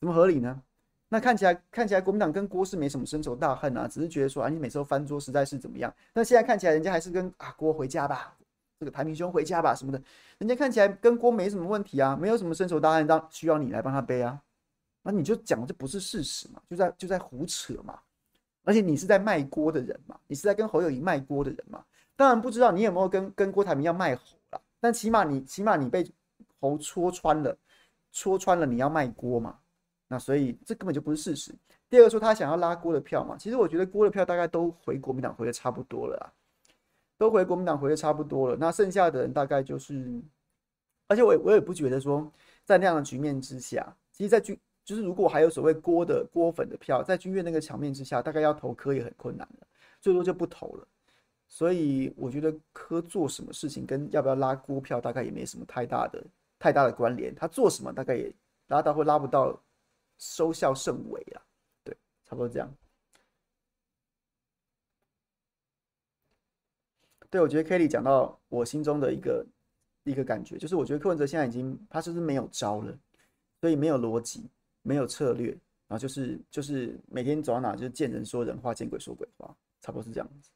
[0.00, 0.62] 怎么合理呢？
[1.10, 5.94] 那看起来看起来国民党跟郭是没什么深仇大恨啊，只是觉得说啊，你每次都翻桌实在是怎么样？
[6.14, 8.34] 但现在看起来人家还是跟啊郭回家吧，
[8.80, 10.02] 这个台铭兄回家吧什么的，
[10.38, 14.40] 人家看起来跟郭没什么问题啊，没有什么深仇大恨，当需要你来帮他背啊？
[15.02, 16.62] 那你就讲这不是事实嘛？
[16.70, 17.98] 就在就在胡扯嘛？
[18.64, 20.18] 而且你是在卖锅的人嘛？
[20.26, 21.84] 你是在跟侯友宜卖锅的人嘛？
[22.16, 26.10] 当然不知道你有没有跟跟郭台铭要卖猴了，但起码你起码你被
[26.58, 27.56] 猴戳穿了，
[28.10, 29.58] 戳穿了你要卖锅嘛，
[30.08, 31.54] 那所以这根本就不是事实。
[31.88, 36.32] 第二个说他想要拉锅的票嘛，其实我觉得锅的票大概都回国民党回的差不多了啦，
[37.18, 40.20] 都回国民党回的差不多了，那剩下的人大概就是，
[41.08, 42.32] 而且我也我也不觉得说
[42.64, 49.66] 在那样的局面之下，其实，在军就是如果还有所谓锅的锅粉的票，在军院那个场面之下，大概要投科也很困难了，
[50.00, 50.88] 最多就不投了。
[51.48, 56.24] 所以我觉得柯做什么事情跟要不要拉股票大概也没什么太大的
[56.58, 57.34] 太大的关联。
[57.34, 58.32] 他做什么大概也
[58.66, 59.58] 拉到或拉不到，
[60.18, 61.42] 收效甚微啊。
[61.84, 62.68] 对，差不多这样。
[67.30, 69.46] 对，我觉得 Kelly 讲到我心中的一个
[70.04, 72.96] 一个感觉，就是我觉得柯文哲现在已经他是不是没有招了，
[73.60, 74.48] 所以没有逻辑，
[74.82, 75.50] 没有策略，
[75.86, 80.50] 然后就是就是每天走到哪就是见人说人话，见鬼说鬼话，差不多是这样子。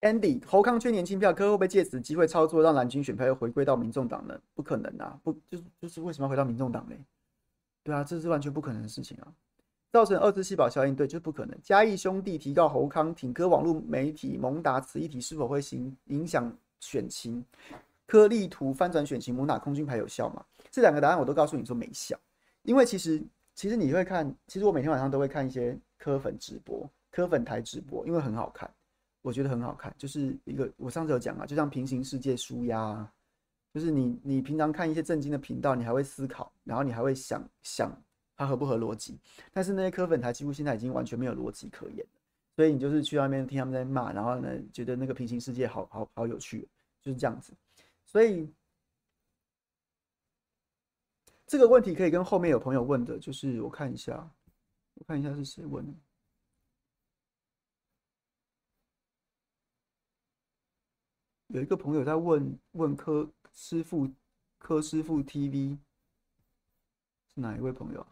[0.00, 4.40] Andy 侯康缺年轻票，柯会不会借此机会操作，让蓝军选票又回归到民众党呢？
[4.54, 5.18] 不可能啊！
[5.22, 6.96] 不就是就是为什么要回到民众党呢？
[7.82, 9.28] 对啊，这是完全不可能的事情啊！
[9.92, 11.58] 造成二次细胞效应，对，就是不可能。
[11.62, 17.44] 嘉义兄弟提告侯康挺柯网络媒体蒙达此议题是否会影影响选情？
[18.06, 20.42] 柯力图翻转选情，蒙打空军牌有效吗？
[20.70, 22.18] 这两个答案我都告诉你说没效，
[22.62, 23.22] 因为其实
[23.54, 28.70] 其实你会看，其实我每天晚上都会看一些柯粉直播、柯粉台直播，因为很好看。
[29.22, 33.06] 我觉得很好看，就是一个我上次有讲啊，就像平行世界纾压，
[33.72, 37.92] 就是你你平常看一些正经的频道，你还会思考，然后你还会想想
[38.36, 39.18] 它合不合逻辑，
[39.52, 42.06] 但是那些科粉台几乎现在已经完全没有逻辑可言，
[42.56, 46.66] 所以你就是去那边听他们在骂，然后呢觉得那个平行世界好好好有趣，
[47.02, 47.52] 就是这样子。
[48.06, 48.50] 所以
[51.46, 54.28] 这个问题可以跟后面有朋友问的，就是我看一下，
[54.94, 55.92] 我看一下是谁问的。
[61.52, 64.08] 有一个朋友在问问柯师傅，
[64.56, 65.76] 柯师傅 TV
[67.34, 68.06] 是哪一位朋友？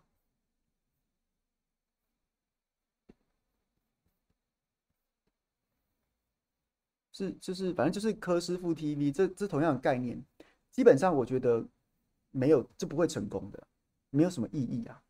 [7.13, 10.21] 是就是反正就是柯师傅 TV，这这同样的概念，
[10.73, 11.65] 基本上我觉得
[12.33, 13.69] 没有就不会成功的，
[14.11, 15.01] 没有什么意义啊。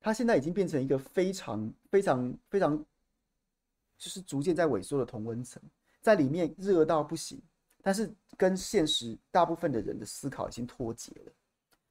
[0.00, 2.76] 它现在已经变成一个非常非常非常，
[3.96, 5.62] 就是逐渐在萎缩的同温层，
[6.00, 7.40] 在里面热到不行。
[7.88, 11.32] 但是跟现实大部分的人的思考已经脱节了，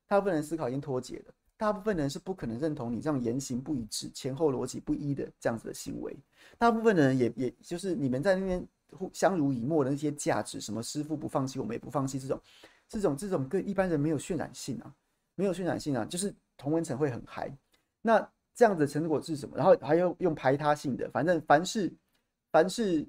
[0.06, 6.16] 大部分人思考已经脱节了，大部分人是不可能认同你这样言行不一致、前后逻辑不一的这样子的行为。
[6.56, 12.40] 大部分的人也也就是你们在那边互相濡以沫的那些价值，什么师傅不放弃，我们也不放弃，这种
[12.88, 14.94] 这种这种跟一般人没有渲染性啊，
[15.34, 17.52] 没有渲染性啊，就是同温层会很嗨。
[18.04, 18.20] 那
[18.54, 19.58] 这样子的成果是什么？
[19.58, 21.92] 然后还有用排他性的，反正凡是
[22.52, 23.04] 凡是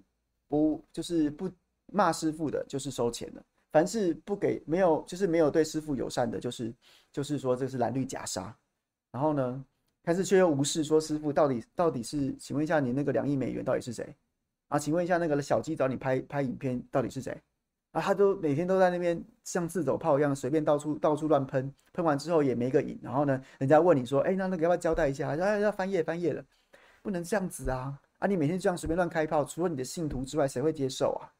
[0.48, 1.50] 不就是不。
[1.92, 6.74] 骂师傅的，就是收钱的；凡是不给，没有，就是没有对师傅友善的，就是
[7.12, 8.54] 就是说这是蓝绿假杀。
[9.10, 9.64] 然后呢，
[10.02, 14.14] 但是却又无视说师傅到底到底是，请问一下你那个两亿美元到底是谁？
[14.68, 17.40] 啊，请问一下那个小鸡找你拍拍影片到底是谁？
[17.92, 22.98] 啊，他都每天都在那边像自走炮一样随便到处到处乱喷，喷完之后也没个影。
[23.02, 25.34] 然后呢，人家问你说，哎，那那个要不要交代一下？
[25.34, 26.44] 要要翻页翻页了，
[27.02, 27.98] 不能这样子啊！
[28.18, 31.32] 啊，你每天这样随便乱开炮，除了你的信徒之外，谁会接受啊？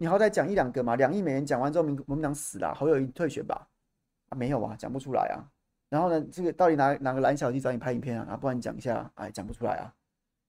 [0.00, 3.68] 你好歹讲一两个嘛，两亿美元讲完之后，民民党死了，侯友宜退选吧？
[4.28, 5.42] 啊，没有啊，讲不出来啊。
[5.88, 8.28] 然后呢，这个到底哪哪个蓝小弟找你拍影片啊？
[8.30, 9.92] 啊，不然你讲一下，哎，讲不出来啊。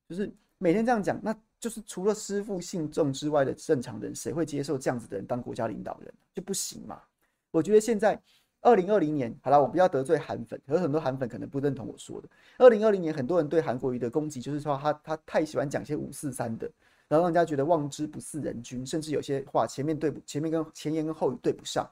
[0.08, 6.14] 就是每天这样讲，那就是除了师父信众之外的正常人，谁会接受这样子的人当国家领导人？
[6.36, 7.02] 就不行嘛。
[7.50, 8.22] 我觉得现在
[8.62, 12.30] 二零二零年，好了，我不要得罪韩粉，有很多韩粉可能不认同我说的。
[12.60, 16.70] 二零二零年，很多人对韩国瑜的攻击，就是说他他太喜欢讲些五四三的。
[17.10, 21.86] 然后让人家觉得望之不似人君，甚至有些话前面对不前面跟前言跟后语对不上。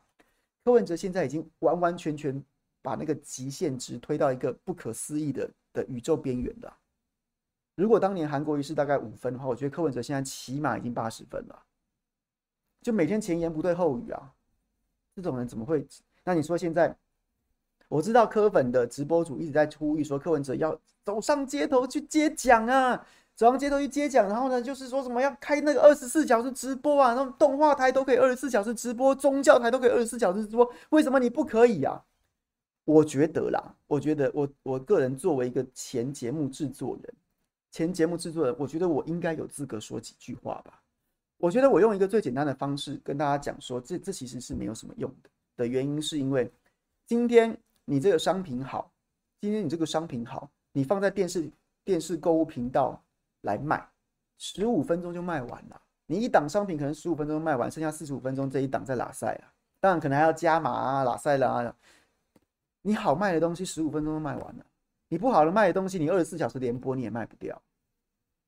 [0.64, 2.42] 柯文哲现在已经完完全全
[2.82, 6.78] 把那个极限值推到一个不可思议的的宇宙边缘了。
[7.76, 11.64] 如果当年韩国瑜是大概五分的话，我觉得柯文哲现在起码已经八十分了。
[12.82, 14.34] 就每天前言不对后语啊，
[15.16, 15.86] 这种人怎么会？
[16.24, 16.96] 那你说现在，
[17.88, 23.06] 我知道柯粉的直播主一直在呼吁说柯文哲要走上街头去接奖啊。
[23.38, 32.04] 走上街头去接奖，然后呢，就是说什么要开那个二十四小时直播啊，那种动画台都可以二十四小时直播，宗教台都可以二十四小时直播，为什么你不可以啊？
[32.84, 37.14] 我觉得啦，我觉得我我个人作为一个前节目制作人，
[37.70, 40.82] 前节目制作人，我觉得我应该有资格说几句话吧。
[41.38, 45.30] 我觉得我用一个最简单的方式跟大家讲说，这这其实是没有什么用的。
[45.58, 46.52] 的原因是因为
[47.06, 48.92] 今天你这个商品好，
[49.40, 51.48] 今天你这个商品好，你放在电视
[51.86, 53.00] 电视购物频道。
[53.42, 53.88] 来卖，
[54.38, 55.82] 十五分钟就卖完了。
[56.06, 59.54] 你一档商品可能十五分钟卖完，剩下四十五分钟这一档在拉赛啊。
[59.80, 61.76] 当然可能还要加码啊，拉赛啦。
[62.82, 64.66] 你好卖的东西十五分钟都卖完了，
[65.10, 67.62] 你不好的卖的东西，你二十四小时连播你也卖不掉。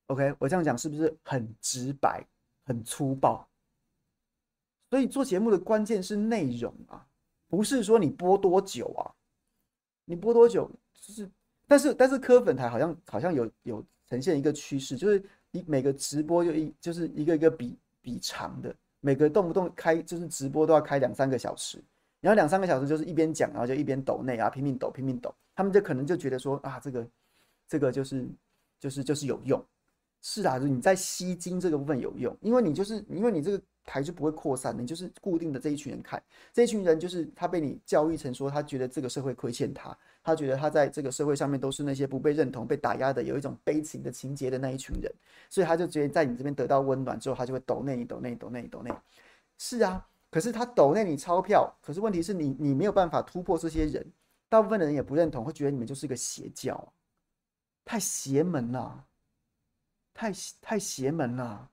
[0.08, 2.26] OK，我这样讲是不是很直白、
[2.66, 3.46] 很粗暴？
[4.90, 7.06] 所以做节目的关键是内容啊，
[7.48, 9.12] 不是说你播多久啊，
[10.06, 11.30] 你播多久就是，
[11.68, 13.86] 但是但是科粉台好像好像有有。
[14.10, 21.82] 呈现一个趋势，就是你每个直播就一就是一个一个比比长的，每个动不动开就是直播都要开两三个小时，
[22.20, 27.08] 然后两三个小时就是一边讲，然后就一边抖内啊，拼命抖，拼命抖，他们就可能就觉得说啊，这个
[27.68, 28.28] 这个就是
[28.80, 29.64] 就是就是有用。
[30.22, 45.14] 是啊，就是你在吸金这个部分有用，因为你就是因为你这个台就不会扩散，你就是固定的这一群人看，这一群人就是他被你教育成说，他觉得这个社会亏欠他，他觉得他在这个社会上面都是那些不被认同、被打压的，有一种悲情的情节的那一群人，
[45.50, 48.92] 所以他就觉得在你这边得到温暖之后，他就会抖内你、抖内你、抖内你、抖内。
[49.58, 54.06] 是啊，可是他抖内你钞票，可是问题是你你没有办法突破这些人，
[54.48, 56.94] 大部分的人也不认同，会觉得你们就是一个邪教，
[57.86, 59.06] 太邪门了。
[60.12, 61.70] 太太邪门了，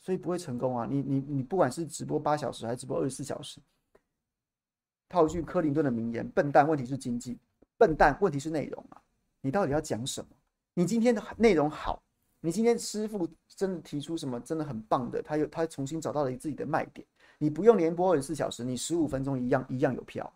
[0.00, 0.84] 所以不会成功啊！
[0.84, 3.58] 你你你，不管是直播八小时还是直播二十四小时，
[5.10, 7.34] 套句克林顿的名言：“笨蛋，问题是经济；
[7.76, 9.02] 笨蛋，问题是内容啊！
[9.42, 10.28] 你到底要讲什么？
[10.72, 12.02] 你今天的内容好，
[12.40, 17.06] 你今天师傅真的提出什么真的很棒的，他又他重新找到了自己的卖点。
[17.36, 20.32] 你不用连播二十四小时，你十五分钟一样一样有票。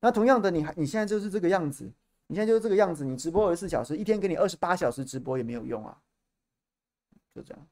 [0.00, 1.90] 那同样的，你还你现在就是这个样子。”
[2.28, 5.98] 你现在就是这个样子，你直播二十四小时，一天给你二十八小时直播也没有用啊，
[7.34, 7.66] 就这样。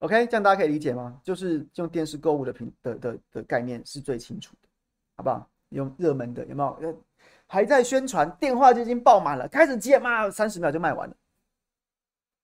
[0.00, 1.20] OK，这样大家可以理解吗？
[1.22, 4.68] 就是用电视购物的品的的的概念是最清楚的，
[5.16, 5.48] 好不好？
[5.70, 7.04] 用热门的有没有？
[7.46, 11.16] 还在宣传，电话就已经爆满了，开始接嘛，三十秒就卖完了。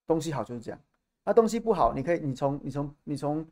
[0.06, 0.80] 东西好就是这样。
[1.24, 3.44] 那东西不好，你可以，你从你从你从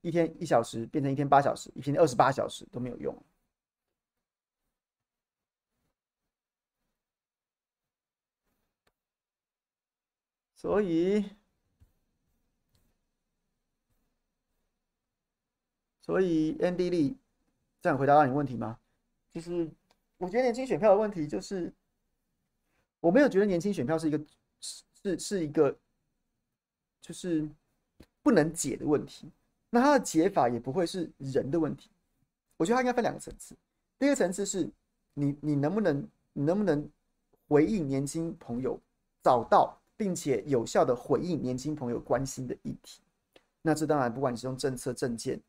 [0.00, 3.14] 一天一小时变成一天八小时，一天二十八小时都没有用。
[10.54, 11.24] 所以，
[16.10, 17.14] 所以 Andy Lee
[17.80, 18.76] 这样回答到你问题吗？
[19.32, 19.70] 就是
[20.18, 21.72] 我觉得年轻选票的问题，就是
[22.98, 24.20] 我没有觉得年轻选票是一个
[24.60, 25.78] 是是一个。
[27.00, 27.48] 就是
[28.22, 29.30] 不能解的问题，
[29.70, 31.88] 那它的解法也不会是人的问题。
[32.56, 33.56] 我觉得它应该分两个层次。
[33.98, 34.68] 第一个层次是
[35.14, 36.88] 你你能不能你能不能
[37.48, 38.78] 回应年轻朋友，
[39.22, 43.00] 找到并且有效的回应年轻朋友关心的议题。
[43.62, 45.40] 那这当然不管你是用政策政见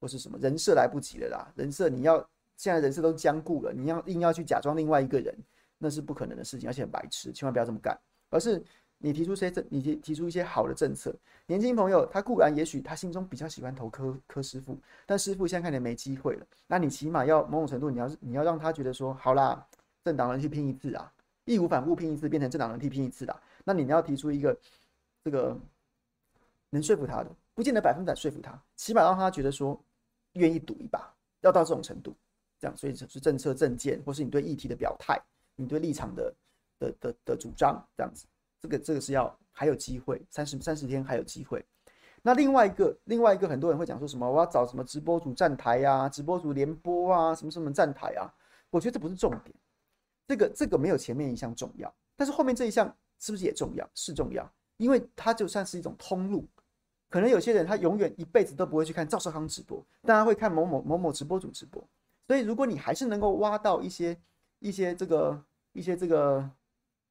[0.00, 2.18] 或是什么人设来不及了啦，人设你要
[2.56, 5.34] 现在人设都僵固了，你要硬要去假装另外一个人，
[5.78, 7.98] 那是不可能的事情，而且很白痴，千万不要这么干，
[8.30, 8.62] 而是。
[9.00, 11.14] 你提出些政，你提提出一些好的政策。
[11.46, 14.76] 年轻朋友他固然也许他心中比较喜欢投科科师傅，
[15.06, 16.44] 但师傅现在看起来没机会了。
[16.66, 19.64] 那你起码要某种程度，你要你要让他觉得说，好啦，
[20.02, 21.12] 政党人去拼一次啊，
[21.44, 23.40] 义无反顾拼一次，变成政党人替拼一次啦。
[23.62, 24.58] 那你要提出一个
[25.22, 25.56] 这个
[26.70, 29.80] 能说服他的，不见得百分百说服他，起码让他觉得说
[30.38, 31.12] 愿意赌一把，
[31.42, 32.16] 要到这种程度。
[32.60, 35.16] 这样，所以是政策政见，或是你对议题的表态，
[35.54, 36.34] 你对立场的
[36.80, 38.26] 的的的主张，这样子。
[38.60, 41.64] 这个这个是要还有机会，三十三十天还有机会。
[42.20, 48.26] 那另外一个另外一个很多人会讲说什么，我要找什么直播主站台呀、直播主联播啊，什么什么站台啊？
[48.70, 49.54] 我觉得这不是重点，
[50.26, 53.88] 这个这个没有前面一项重要，但是后面这一项是不是也重要？
[53.94, 56.44] 是重要，因为它就算是一种通路。
[57.08, 61.82] 可能有些人他永远一辈子都不会去看赵少康直播，但他会看某某某某直播主直播。
[62.26, 64.16] 所以如果你还是能够挖到一些
[64.58, 65.42] 一些这个
[65.72, 66.50] 一些这个。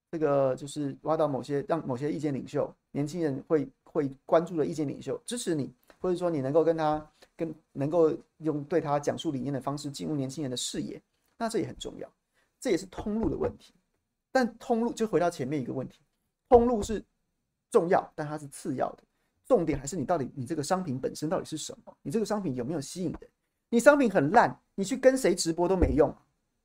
[0.10, 5.70] 这个就是挖到某些让某些意见领袖、年轻人会会关注的意见领袖支持你，
[6.00, 11.00] 或者说你能够跟他跟能够用对他讲述理念的方式进入年轻人的视野，
[11.38, 12.10] 那这也很重要，
[12.58, 13.74] 这也是通路的问题。
[14.32, 16.00] 但通路就回到前面一个问题，
[16.48, 17.04] 通路是
[17.70, 19.04] 重要，但它是次要的，
[19.48, 21.96] 重点还是你到底你这个商品本身到底是什么？
[22.02, 23.30] 你这个商品有没有吸引人？
[23.70, 26.14] 你商品很烂，你去跟谁直播都没用，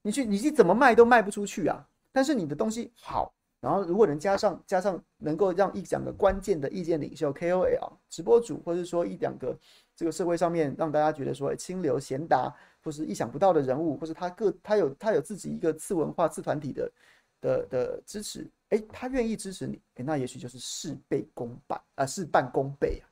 [0.03, 1.87] 你去你去怎么卖都卖不出去啊。
[2.13, 9.59] 但是你的东西好，然后如果能加上加上能够让一两个关键的意见领袖 KOL 直播主，或者说一两个
[9.97, 16.93] 这个社会上面让大家觉得说清流贤达，或是意想不到的人物，或是他个他有他有自己一个次文化次团体的
[17.41, 23.05] 的的支持，诶，他愿意支持你，诶，那也许就是事倍功半啊，事半功倍啊，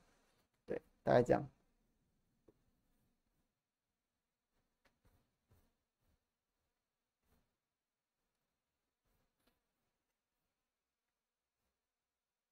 [0.66, 1.46] 对，大概这样。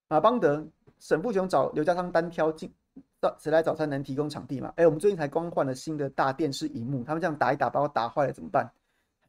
[0.08, 0.66] 马邦德、
[0.98, 2.70] 沈富雄找刘家昌单挑进，
[3.20, 4.70] 到谁来早餐能提供场地吗？
[4.76, 8.70] 哎，我们最近才刚换了新的大电视荧幕，他们这样打一打把我打坏了怎么办？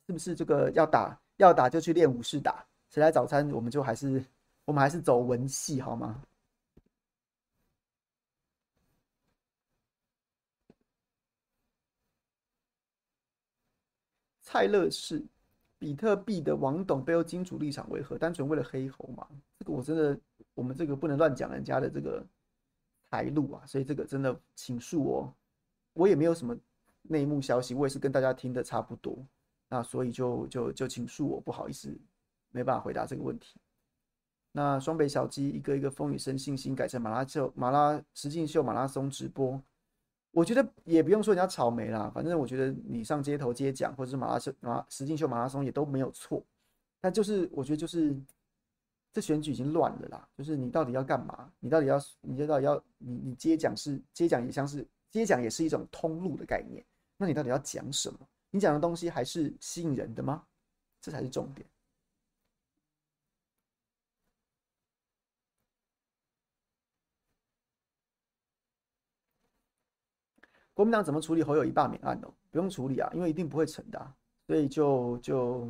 [0.05, 2.65] 是不是这个要打要打就去练武士打？
[2.89, 4.23] 谁来早餐我们就还是
[4.65, 6.21] 我们还是走文系好吗？
[14.41, 15.23] 蔡乐是
[15.77, 18.17] 比特币的王董背后金主立场为何？
[18.17, 19.27] 单纯为了黑猴嘛？
[19.59, 20.19] 这个我真的，
[20.55, 22.25] 我们这个不能乱讲人家的这个
[23.11, 25.31] 财路啊，所以这个真的请恕我，
[25.93, 26.57] 我也没有什么
[27.03, 29.23] 内幕消息，我也是跟大家听的差不多，
[29.67, 31.95] 那所以就就就请恕我，不好意思，
[32.51, 33.59] 没办法回答这个问题。
[34.51, 39.61] 那双北小鸡一个一个风雨生信心改成马拉秀、马拉实境秀、马拉松直播，
[40.31, 46.43] 我觉得也不用说人家草莓啦，反正我觉得你上街头接讲或者是马拉秀、马实境秀、马拉松也都没有错。
[46.99, 48.15] 但就是我觉得就是
[49.13, 51.51] 这选举已经乱了啦，就是你到底要干嘛？
[51.59, 56.83] 你到底要你就到底要你你接讲是接讲也像是接讲也是一种通路的概念，
[57.17, 58.19] 那你到底要讲什么？
[58.49, 60.43] 你讲的东西还是吸引人的吗？
[60.99, 61.65] 这才是重点。
[70.79, 72.27] 国民党怎么处理侯友宜罢免案呢？
[72.49, 74.13] 不用处理啊，因为一定不会成的，
[74.47, 75.67] 所以就就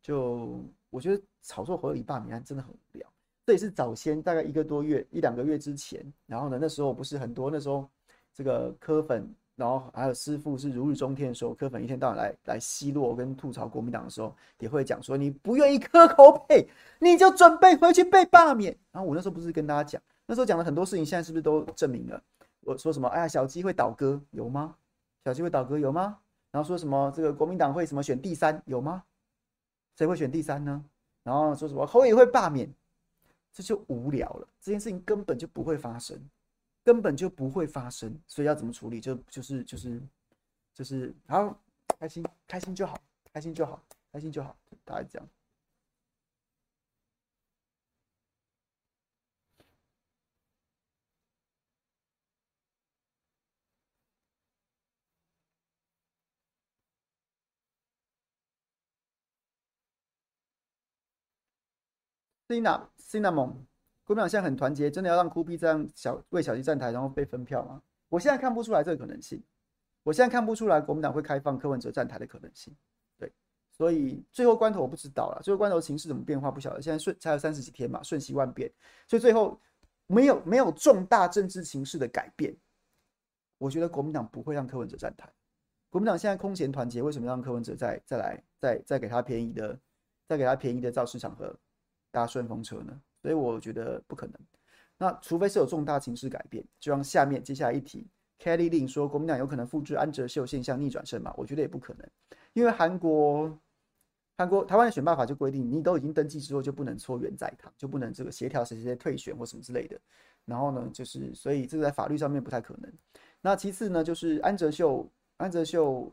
[0.00, 0.58] 就，
[0.88, 3.06] 我觉得炒作侯友宜罢免案真的很无聊。
[3.44, 7.86] 这也是早先大概一个多月、一两个月之前，然后呢，那时候不是很多，那时候
[8.32, 16.66] 这个柯粉，然后还有师父是如日中天的时候，柯粉一天到晚来来奚落跟吐槽国民党的时候，也会讲说，你不愿意磕口配，
[17.00, 18.74] 你就准备回去被罢免。
[18.92, 22.22] 然后我那时候不是跟大家讲，那时候讲了很多事情，现在是不是都证明了？
[22.62, 23.08] 我说什么？
[23.08, 24.76] 哎呀，小鸡会倒戈有吗？
[25.24, 26.18] 小鸡会倒戈有吗？
[26.50, 27.12] 然后说什么？
[27.14, 29.02] 这个国民党会什么选第三有吗？
[29.96, 30.84] 谁会选第三呢？
[31.22, 31.86] 然后说什么？
[31.86, 32.72] 侯友会罢免，
[33.52, 34.48] 这就无聊了。
[34.60, 36.18] 这件事情根本就不会发生，
[36.84, 38.16] 根本就不会发生。
[38.26, 39.00] 所以要怎么处理？
[39.00, 40.02] 就就是就是
[40.74, 41.56] 就是，好，
[41.98, 42.98] 开心开心就好，
[43.32, 43.82] 开心就好，
[44.12, 45.28] 开心就好，大概这样。
[62.98, 63.54] Cinnamon，
[64.04, 67.80] 国民党现在很团结，真的要让酷 P 这样小为小鸡站台，然后被分票吗？
[68.08, 69.42] 我现在看不出来这个可能性。
[70.02, 72.74] 我现在看不出来国民党会开放柯文哲站台的可能性。
[73.16, 73.32] 对，
[73.70, 76.82] 所以最后关头我不知道了，最后关头情势怎么变化不晓得。
[76.82, 78.68] 现在瞬才有三十几天嘛，瞬息万变，
[79.06, 79.60] 所以最后
[80.08, 82.52] 没有没有重大政治情势的改变，
[83.58, 85.32] 我觉得国民党不会让柯文哲站台。
[85.88, 89.78] 国民党现在空前团结，为什么让柯文哲再再来再再给他便宜的，
[90.26, 91.54] 再给他便宜的造势场合？
[92.12, 92.96] 搭顺风车呢？
[93.20, 94.34] 所以我觉得不可能。
[94.98, 98.06] 那除非是有重大情势改变，就像下面接下来一题
[98.38, 101.34] ，Kelly 令说国民党有可能复制安哲秀现象逆转胜嘛？
[101.36, 102.08] 我觉得也不可能，
[102.52, 103.58] 因为韩国、
[104.36, 109.98] 韩国、台湾的选办法就规定，你都已经登记之后就不能搓圆在堂，就不能这个协调谁谁退选或什么之类的。
[110.44, 112.92] 然后呢，就是所以这个在法律上面不太可能。
[113.40, 116.12] 那其次呢，就是安哲秀，安哲秀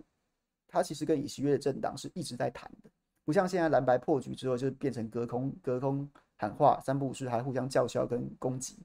[0.68, 2.90] 他其实跟尹锡悦的政党是一直在谈的。
[3.30, 8.76] 不像现在蓝白破局之后，就变成隔空隔空喊话，三不五时还互相叫嚣跟攻击。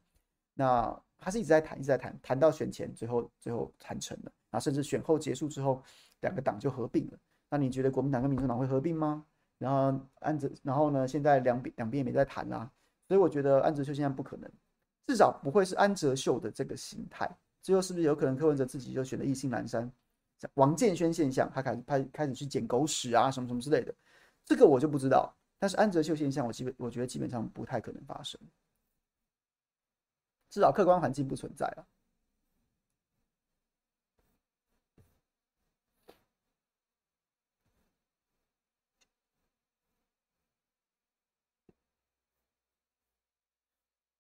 [0.53, 4.31] 那他是一直在谈，一直在谈，谈到选前，最后最后谈成了。
[4.51, 5.83] 啊甚至选后结束之后，
[6.21, 7.19] 两个党就合并了。
[7.49, 9.25] 那你觉得国民党跟民主党会合并吗？
[9.57, 12.71] 然后安哲，然后呢，现在两边两边也没在谈啊。
[13.09, 14.51] 所以我觉得安哲秀现在不可能，
[15.07, 17.27] 至少不会是安哲秀的这个形态。
[17.63, 19.91] 最后是不是有可能柯文哲自己就选了意兴阑珊，
[20.53, 23.95] 王建煊现象，他开始拍开始去捡狗屎啊，什么什么之类的。
[24.45, 28.41] 这个我就不知道，但是安哲秀现象，我基本我觉得基本上不太可能发生，
[30.51, 31.87] 至少客观环境不存在了。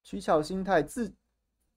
[0.03, 1.13] 取巧心态自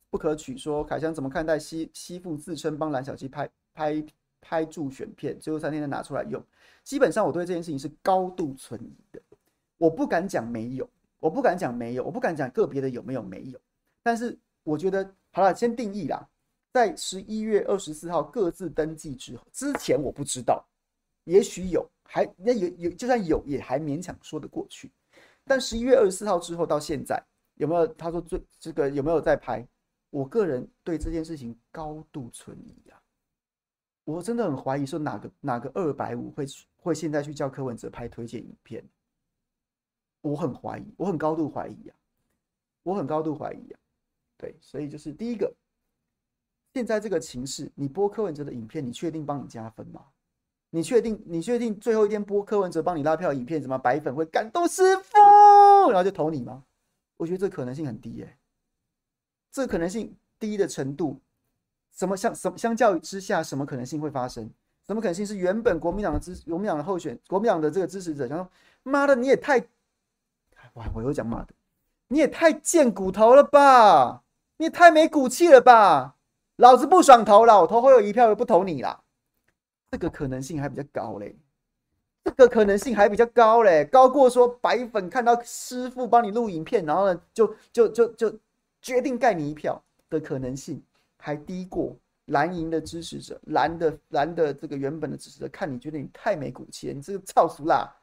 [0.10, 0.84] 不可取，说。
[0.84, 4.06] 凯翔怎么看待西西父自称帮蓝小鸡拍拍
[4.48, 6.42] 拍住选片，最后三天再拿出来用？
[6.86, 9.22] 基本上我对这件事情是高度存疑的，
[9.78, 10.90] 我不敢讲没有，
[11.20, 13.60] 我不敢讲没有，我不敢讲个别的有没有没有，
[14.02, 16.26] 但是我觉得好了，先定义啦，
[16.72, 20.66] 在十一月二十四号各自登记之后，之前我不知道，
[21.26, 24.90] 也许有，还那有有，就算有也还勉强说得过去，
[25.44, 27.22] 但十一月二十四号之后到现在
[27.56, 27.86] 有没有？
[27.86, 29.68] 他说最这个有没有在拍？
[30.10, 32.96] 我个人对这件事情高度存疑啊。
[34.08, 36.46] 我真的很怀疑，说哪个哪个二百五会
[36.78, 38.82] 会现在去叫柯文哲拍推荐影片？
[40.22, 41.96] 我很怀疑，我很高度怀疑啊，
[42.84, 43.80] 我很高度怀疑啊。
[44.38, 45.54] 对，所以就是第一个，
[46.74, 50.06] 现在这个情势，你播柯文哲的影片，你确定帮你加分吗？
[50.70, 56.64] 你确定你确定最后一天播柯文哲帮你拉票影片，什么白粉会感动师傅，然后就投你吗？
[57.18, 58.38] 我觉得这可能性很低耶、
[59.52, 61.20] 这可能性低的程度。
[61.98, 64.48] 什么相什么相较之下，什么可能性会发生？
[64.86, 68.48] 什么可能性是原本国民党的支国民党的候选国民党的这个支持者，想说
[68.84, 69.60] 妈的你也太，
[70.76, 71.48] 哇，我又讲妈的，
[72.10, 74.22] 你也太贱骨头了吧，
[74.58, 76.16] 你也太没骨气了吧，
[76.58, 79.02] 老子不爽投了，我投会有一票，又不投你啦，
[79.90, 81.36] 这个可能性还比较高嘞。
[82.24, 88.40] 这个可能性还比较高嘞，高过说白粉看到师傅帮你录影片，然后呢就就就就
[88.82, 90.82] 决定盖你一票的可能性，
[91.18, 97.96] 还低过蓝营的支持者，蓝的蓝的这个原本的支持者，看你觉得你太没骨气了，你这个操俗啦，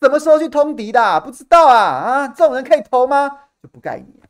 [0.00, 1.20] 什么时候去通敌的？
[1.20, 3.28] 不知道啊啊，这种人可以投吗？
[3.62, 4.22] 就不盖你，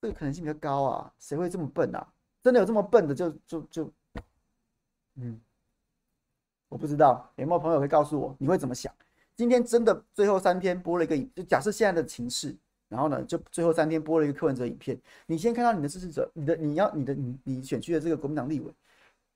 [0.00, 2.06] 这个可能性比较高啊，谁会这么笨啊？
[2.42, 3.92] 真的有这么笨的就就就，
[5.16, 5.40] 嗯。
[6.68, 8.92] 我不知道有没有朋友会告诉我你会怎么想？
[9.36, 12.56] 今天真的最后三天播了一个影，就假设现在的情势，
[12.88, 15.00] 然后呢，就最后三天播了一个柯文哲影片。
[15.26, 18.72] 你先看到你的支持者，你的你要你的你你选区的这个国民党立委，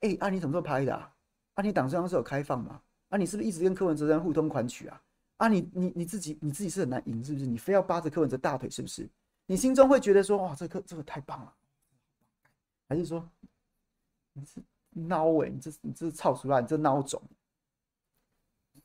[0.01, 1.13] 哎，啊你什么时候拍的啊？
[1.55, 2.81] 啊你党中央是有开放吗？
[3.09, 5.03] 啊你是不是一直跟柯文哲在互通款曲啊？
[5.39, 7.47] 啊你你你自己你自己是很难赢是不是？
[7.47, 9.09] 你非要扒着柯文哲大腿是不是？
[9.47, 11.55] 你心中会觉得说哇这个这个太棒了，
[12.89, 13.29] 还是说
[14.33, 14.61] 你是？
[15.09, 17.23] 孬哎，你这你这是操出来，你这孬种，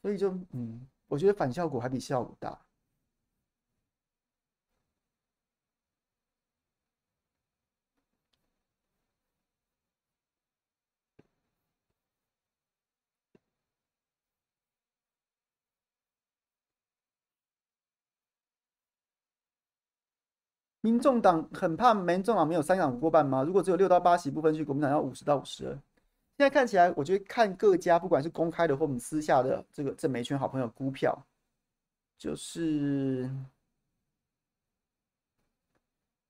[0.03, 2.55] 所以就嗯，我觉得反效果还比效果大。
[20.86, 23.41] 民众党很怕民众党没有三党过半吗？
[23.41, 25.71] 如果只有六到八席不分区，国民党要五十到五十二。
[25.71, 31.17] 现在看起来，我觉得看各家，不管是公开的或我们私下的这个这每一群好朋友估票，
[32.19, 33.27] 就是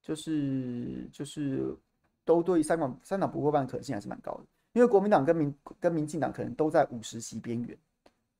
[0.02, 1.76] 就是就是
[2.24, 7.78] 都对三党三党不过半可能性还是蛮高的，因为国民党跟民跟民进党可能都在五十席边缘，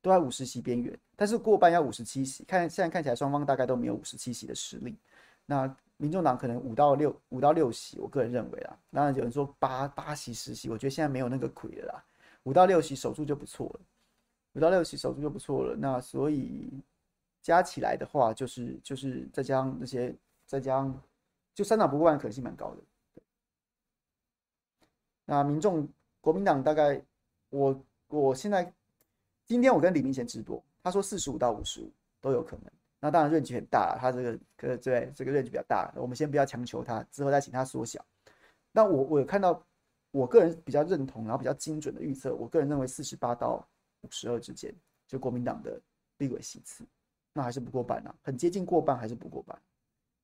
[0.00, 4.96] 都在五十席边缘，但是过半要五十七席，看现在看起来双方大概都没有五十七席的实力，
[5.44, 5.76] 那。
[5.98, 12.04] 民众党可能五到六五到六席，我个人认为啊，当然有人说八八席十席，我觉得现在没有那个亏了啦，
[12.42, 13.80] 五到六席守住就不错了，
[14.52, 15.74] 五到六席守住就不错了。
[15.74, 16.70] 那所以
[17.40, 20.14] 加起来的话，就是就是再加上那些，
[20.46, 21.02] 再加上
[21.54, 23.22] 就三党不过半可能性蛮高的。
[25.24, 25.88] 那民众
[26.20, 27.02] 国民党大概
[27.48, 28.70] 我我现在
[29.44, 31.90] 今天我跟李明贤直播，他说四十五到五十五
[32.20, 32.70] 都有可能。
[32.98, 38.04] 那当然，range 很大，他这个可对这个 range 比较大，我们先不要强求他，之后再请他缩小。
[38.72, 39.62] 那我我有看到，
[40.10, 43.66] 我个人比较认同，然后比较精准的预测，我个人认为四十八到
[44.00, 44.74] 五十二之间，
[45.06, 45.80] 就国民党的
[46.18, 46.84] 立委席次，
[47.32, 49.60] 那还是不过半啊，很接近过半，还是不过半。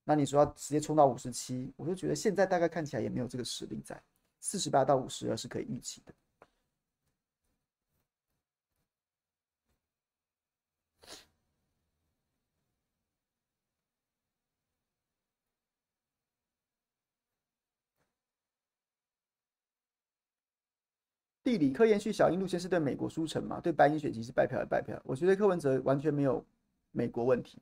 [0.05, 4.03] 那你说要直接冲到五十七，我就觉得现在大概看起来也没有这个实力在，
[4.41, 6.13] 四十八到五十二是可以预期的。
[21.45, 23.61] 地理科延续小英路线是对美国输城嘛？
[23.61, 25.01] 对白银选情是败票还败票？
[25.05, 26.45] 我觉得柯文哲完全没有
[26.93, 27.59] 美国问题，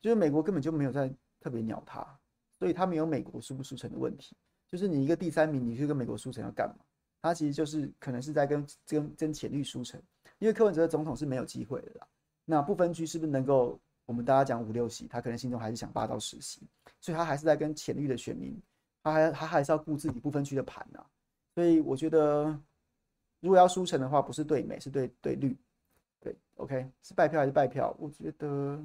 [0.00, 2.06] 就是美国根本就没有在特别鸟他，
[2.58, 4.36] 所以他没有美国输不输城的问题。
[4.68, 6.84] 就是你一个第三名，你去跟美国输城要干嘛？
[7.20, 10.00] 他其实就是可能是在跟跟跟浅绿输成，
[10.38, 12.06] 因为柯文哲的总统是没有机会的啦。
[12.44, 15.08] 那不分区是不是能够我们大家讲五六席？
[15.08, 16.60] 他可能心中还是想八到十席，
[17.00, 18.56] 所以他还是在跟浅绿的选民，
[19.02, 21.04] 他还他还是要顾自己不分区的盘啊。
[21.56, 22.56] 所以我觉得。
[23.40, 25.56] 如果要输成的话，不是对美，是对对绿，
[26.20, 27.94] 对，OK，是败票还是败票？
[27.98, 28.80] 我觉得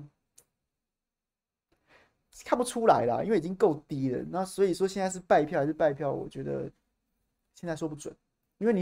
[2.46, 4.24] 看不出来啦，因为已经够低了。
[4.30, 6.12] 那所以说现在是败票还是败票？
[6.12, 6.70] 我觉得
[7.56, 8.16] 现在说不准，
[8.58, 8.82] 因为你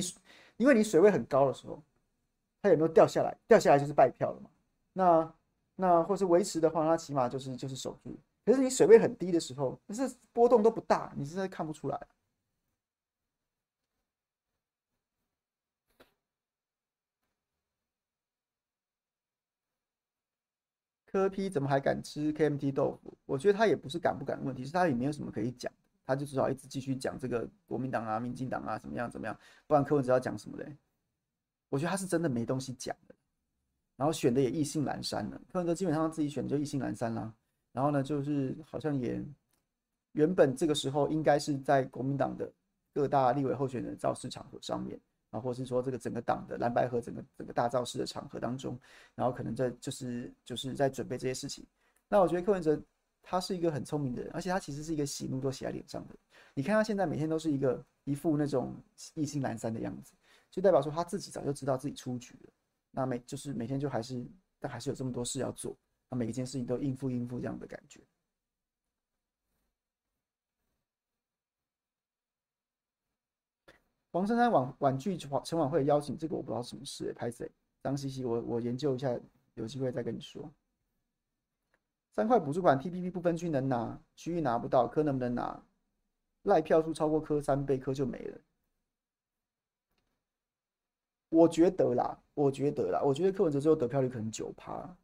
[0.58, 1.82] 因为你水位很高的时候，
[2.62, 3.36] 它有没有掉下来？
[3.48, 4.50] 掉下来就是败票了嘛。
[4.94, 5.34] 那
[5.76, 8.18] 那或是维持的话，那起码就是就是守住。
[8.46, 12.08] 可是你水位很低的时候，但是波动都不大，你实在看不出来。
[21.12, 23.18] 柯 P 怎么还敢吃 KMT 豆腐？
[23.26, 25.72] 我觉得他也不是敢不敢的问题，是他也没有什么可以讲，
[26.06, 29.36] 他就只好一直继续讲这个国民党啊、民进党啊怎么样怎么样，
[29.66, 30.78] 不然柯文哲要讲什么嘞？
[31.70, 33.16] 我觉得他是真的没东西讲的，
[33.96, 35.42] 然后选的也意兴阑珊了。
[35.52, 37.34] 柯文哲基本上自己选就意兴阑珊啦，
[37.72, 39.20] 然后呢，就是好像也
[40.12, 42.52] 原本这个时候应该是在国民党的
[42.94, 45.00] 各大立委候选人造势场合上面。
[45.32, 48.80] 啊，或是说这个整个党的蓝白合整个整个大造势的场合当中，
[49.16, 51.66] 然后可能在就是就是在准备这些事情。
[52.08, 52.82] 那我觉得柯文哲
[53.22, 56.16] 他是一个很聪明的人，而且他其实是一个喜怒都写在脸上的。
[56.54, 58.76] 你看他现在每天都是一个一副那种
[59.14, 60.14] 意兴阑珊的样子，
[60.50, 62.54] 就代表说他自己早就知道自己出局了。
[62.92, 64.26] 那每就是每天就还是，
[64.60, 65.78] 但还是有这么多事要做，
[66.10, 68.02] 那每一件事情都应付应付这样的感觉。
[74.12, 77.50] 黄珊珊婉婉拒陈晚会邀请，这个我不知道什么事，拍谁？
[77.82, 79.18] 张西西，我我研究一下，
[79.54, 80.52] 有机会再跟你说。
[82.12, 85.64] 三块补助款 TPP 不分区能拿，区域拿不到，科能不能拿？
[86.44, 88.38] 赖票数超过科三倍，科就没了。
[91.30, 94.98] 我觉得啦，我觉得啦，我觉得柯文哲最后得票率可能九趴。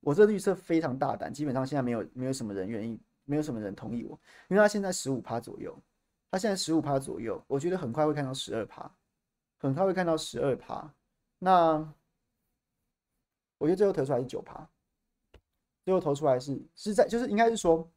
[0.00, 4.18] 我这预测非常大胆，基本上现在没有没有什么人愿意，没有什么人同意我，
[4.48, 5.76] 因为他现在十五趴左右。
[6.36, 8.94] 他现在十五趴左右，我觉得很快会看到十二趴，
[9.56, 10.94] 很快会看到十二趴。
[11.38, 11.76] 那
[13.56, 14.68] 我觉得最后投出来是九趴，
[15.82, 17.90] 最后投出来是是在就是应该是说，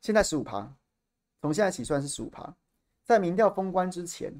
[0.00, 0.74] 现在十五趴，
[1.40, 2.52] 从现在起算是十五趴，
[3.04, 4.34] 在民调封关之前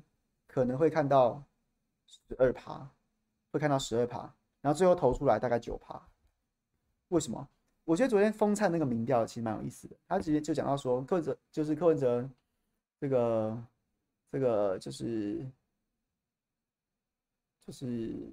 [0.49, 1.41] 可能会看到
[2.07, 2.91] 十二趴，
[3.53, 4.19] 会看到十二趴，
[4.61, 6.09] 然后最后投出来大概九趴。
[7.07, 7.49] 为什么？
[7.85, 12.29] 我觉得昨天风灿那个民调其实蛮有意思的，他直接就讲到说，柯文哲就是柯文哲，
[13.01, 13.67] 这个
[14.31, 15.45] 这个就是
[17.67, 18.33] 就是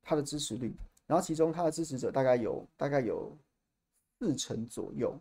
[0.00, 0.72] 他的支持率，
[1.06, 3.36] 然后其中他的支持者大概有大概有
[4.20, 5.20] 四成左右，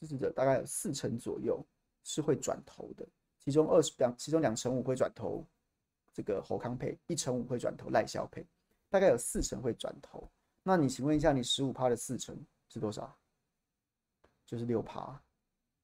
[0.00, 1.60] 支持者大概有四成左右
[2.04, 3.04] 是会转投的，
[3.40, 5.44] 其中二十两其中两成五会转投
[6.12, 8.46] 这个侯康配，一成五会转投赖萧配，
[8.88, 10.30] 大概有四成会转投。
[10.62, 12.38] 那你请问一下，你十五趴的四成？
[12.72, 13.14] 是多少？
[14.46, 15.20] 就是六趴，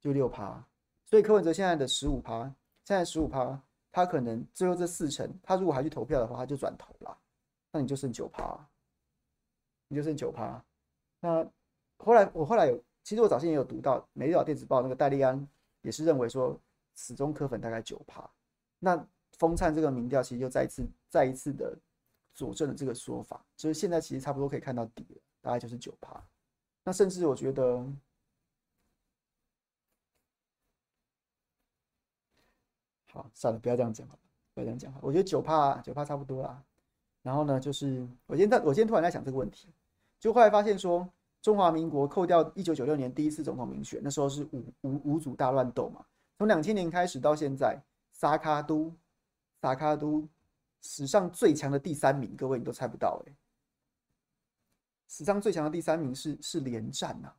[0.01, 0.65] 就六趴。
[1.05, 2.45] 所以柯文哲现在的十五趴，
[2.85, 3.63] 现在十五趴，
[3.93, 7.19] 他可能最后这四成，他如果还去投票的话，他就转投了，
[7.71, 8.59] 那你就剩九趴，
[9.89, 10.65] 你就剩九趴。
[11.21, 11.47] 那
[11.99, 15.47] 后来我后来有，其实我早先也有读到《每日电子报》那个戴利安
[15.83, 16.59] 也是认为说，
[16.95, 18.27] 始终柯粉大概九趴。
[18.79, 21.79] 那风灿这个民调其实又再一次再一次的
[22.33, 26.23] 佐证了这个说法，就是现在其实差不多可以看到底了，大概就是九趴。
[26.89, 27.85] 那甚至我觉得，
[33.13, 34.19] 好，算了，不要这样讲了，
[34.55, 34.99] 不要这样讲了。
[35.03, 36.63] 我觉得九趴九趴差不多啦。
[37.21, 39.69] 然后呢，就是我今天我今天突然在想这个问题，
[40.19, 41.07] 就后来发现说，
[41.43, 46.03] 中华民国扣掉一九九六年第一次总统民选，那时候是五五五组大乱斗嘛。
[46.39, 47.79] 从两千年开始到现在，
[48.13, 48.91] 萨卡都
[49.61, 50.27] 萨卡都
[50.81, 53.37] 史上最强的第三名，各位你都猜不到哎、欸。
[55.09, 57.33] 史上最强的第三名是是连战呐、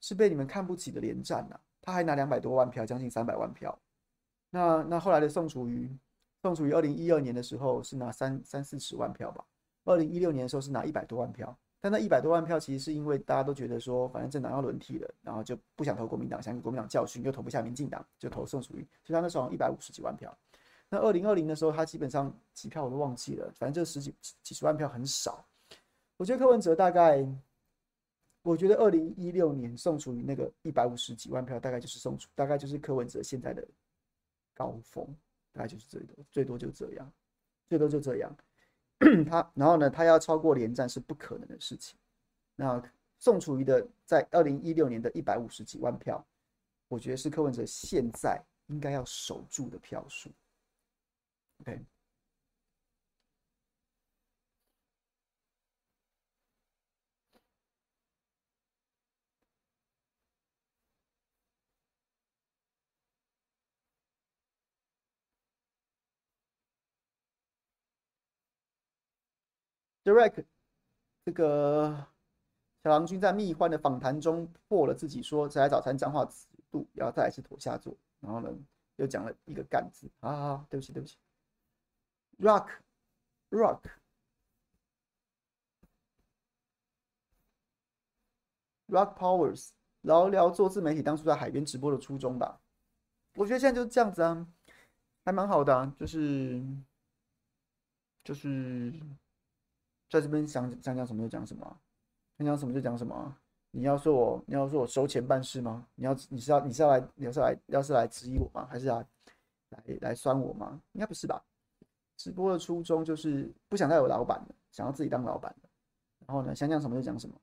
[0.00, 3.78] 是被你们看不起的连战呐、他还拿两百多万票，将近三百万票。
[4.50, 5.96] 那那后来的宋楚瑜，
[6.42, 9.44] 宋楚瑜二零一二年的时候是拿三三四十万票吧，
[9.84, 11.56] 二零一六年的时候是拿一百多万票。
[11.80, 18.88] 但那一百多万票其实是因为大家都觉得说，反正政党要轮替了，然后就不想投国民党，想给国民党教训，又投不下民进党，就投宋楚瑜。
[19.04, 20.34] 所以他那时候一百五十几万票。
[20.88, 25.44] 那二零二零的时候，他基本上几票我都忘记了，反正这十几几十万票很少。
[26.16, 27.26] 我觉得柯文哲大概，
[28.42, 33.66] 我觉得二零一六年宋楚瑜那个一百五十几万票，大概就是宋楚，大概就是柯文哲现在的
[34.54, 35.04] 高峰，
[35.52, 37.12] 大概就是最多，最多就这样，
[37.68, 38.36] 最多就这样。
[39.28, 41.98] 他然后呢，他要超过连战是不可能的事情。
[42.54, 42.80] 那
[43.18, 46.24] 宋楚瑜的在二零一六年的一百五十几万票，
[46.88, 50.30] 我觉得是柯文哲现在应该要守住的票数。
[51.60, 51.84] OK。
[70.04, 70.44] Direct
[71.24, 72.06] 这个
[72.82, 78.50] 小郎君在蜜獾的访谈中破了自己说“谁来早餐”脏话尺度，然后再来是妥下座，然后呢
[78.96, 81.16] 又讲了一个“干”字，好好，对不起对不起。
[82.38, 82.68] Rock
[83.48, 83.80] Rock
[88.88, 89.70] Rock Powers，
[90.02, 92.60] 聊聊做自媒体当初在海边直播的初衷吧。
[93.36, 94.46] 我觉得现在就是这样子啊，
[95.24, 96.62] 还蛮好的啊，就是
[98.22, 98.92] 就是。
[100.10, 101.80] 在这边想想讲什么就讲什么，
[102.38, 103.36] 想讲什么就讲什么。
[103.70, 105.84] 你要说我，你要说我收钱办事吗？
[105.96, 108.66] 你要你是要你是要来你要是来要是来质疑我吗？
[108.70, 109.06] 还是来
[109.70, 110.80] 来来酸我吗？
[110.92, 111.42] 应该不是吧？
[112.16, 115.52] 直播的初衷就是不想再有老板了，想要自己当老板。
[116.26, 117.34] 然后呢，想讲什么就讲什么。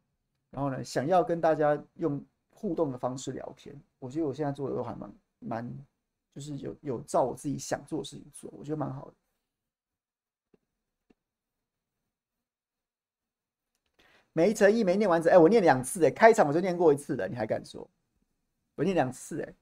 [0.49, 3.75] 然后呢，想要跟大家用互动的方式聊天。
[3.99, 5.85] 我觉得我现在做的都还蛮蛮，
[6.33, 9.13] 就是有有照我自己想做的事情做，我觉得蛮好的。
[14.33, 15.31] 没诚意，没念完整。
[15.31, 17.89] 哎，我念两次，哎，开场我就念过一次了，你还敢说？
[18.75, 19.53] 我念两次，哎。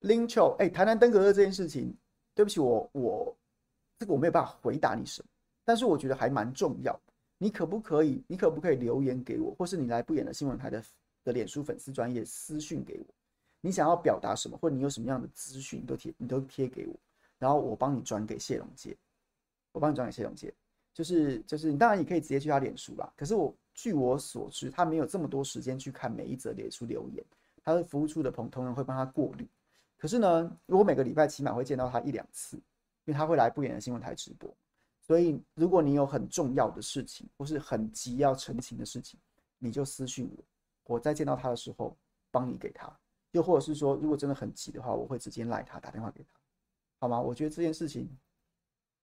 [0.00, 1.94] 林秋，哎，台南登革热这件事情，
[2.34, 3.36] 对不起，我我
[3.98, 5.28] 这个我没有办法回答你什么，
[5.62, 6.98] 但是我觉得还蛮重要。
[7.36, 10.82] 你可不可以，你可不可以留言给我，或是你来不演的新闻台的
[11.22, 13.06] 的脸书粉丝专业私讯给我，
[13.60, 16.94] 你想要表达什么，或者你有什么样的资讯，都贴，你都贴给我，
[17.40, 18.96] 然后我帮你转给谢龙介，
[19.72, 20.54] 我帮你转给谢龙介，
[20.94, 27.24] 就是就是你当然你可以直接去他脸书啦，可是我据我所知，他没有这么多时间去看每一则脸书留言，
[27.64, 29.48] 他的服务处的朋同仁会帮他过滤。
[29.96, 32.56] 可是呢，我每个礼拜起码会见到他一两次，
[33.04, 34.48] 因为他会来不远的新闻台直播。
[35.02, 39.18] 所以，如果你有很重要的事情，或是很急要澄清的事情，
[39.58, 40.30] 你就私讯
[40.86, 41.96] 我，我在见到他的时候
[42.30, 42.90] 帮你给他。
[43.32, 46.39] 又或者是说，如果真的很急的话，我会直接赖他打电话给他，
[47.00, 47.20] 好吗？
[47.20, 48.08] 我觉得这件事情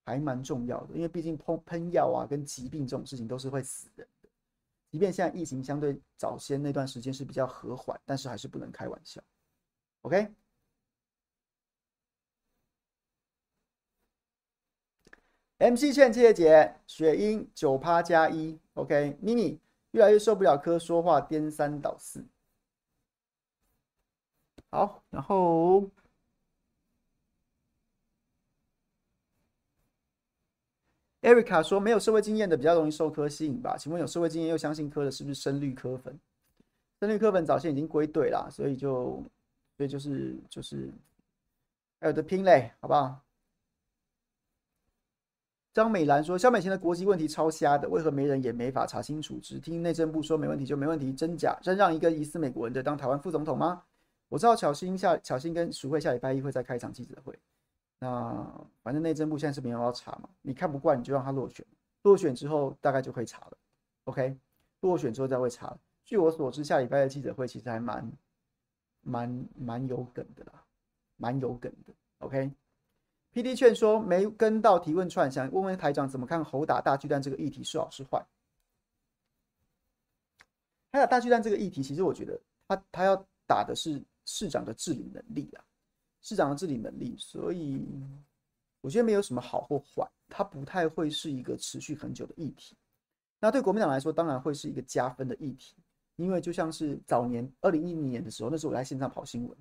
[0.06, 4.30] 还蛮重要的，因为毕竟喷喷药啊，跟疾病这种事情都是会死人的。
[4.89, 9.22] 即便现在疫情相对早先那段时间是比较和缓，但是还是不能开玩笑。
[10.04, 10.32] OK。
[15.60, 22.24] MC 倩切姐，雪英九趴加一，OK，咪咪越来越受不了科说话颠三倒四。
[24.70, 25.89] 好，然后
[31.22, 33.78] ，Erica 说没有社会经验的比较容易受科吸引吧？
[33.78, 36.20] 请问有社会经验又相信科的，是不是深绿科粉？
[36.99, 39.24] 深绿科粉早先已经归队了，所以就，
[39.78, 40.89] 所以就是就是，
[41.99, 43.22] 还有的拼嘞，好不好？
[45.74, 49.39] 张美兰说：“萧美琴的国籍问题超瞎的，为何没人也没法查清楚？
[49.39, 51.55] 只听内政部说没问题就没问题，真假？
[51.61, 53.84] 真让一个疑似美国人的当台湾副总统吗？”
[54.28, 57.38] 我知道巧心下巧心跟淑慧下礼拜一会再开一场记者会。
[58.00, 58.45] 那
[58.84, 61.66] 反正内政部现在是没有要查嘛，你看不惯你就让他落选，
[62.04, 63.58] 落选之后大概就会查了。
[64.06, 64.38] OK，
[64.82, 65.78] 落选之后再会查。
[66.04, 68.12] 据我所知，下礼拜的记者会其实还蛮
[69.02, 70.64] 蛮蛮有梗的啦，
[71.18, 71.93] 蛮有梗的。
[72.20, 72.52] OK。
[73.34, 78.26] PD 劝说没跟到提问串，想问问台长怎么看侯打大巨蛋这个议题是好是坏？
[80.91, 85.64] 他打大巨蛋这个议题，其实我觉得他他要打的是市长的治理能力啊，
[86.28, 87.88] 市长的治理能力，所以
[88.82, 92.76] 我觉得没有什么好或坏，它不太会是一个持续很久的议题。
[93.40, 95.76] 那对国民党来说，当然会是一个加分的议题，
[96.18, 99.58] 因为就像是早年二零一零年的时候，那时候我在线上跑新闻，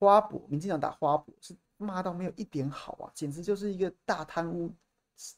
[0.00, 1.54] 花博，民进党打花博是。
[1.80, 4.68] 骂到没有一点好啊，简直就是一个大贪污、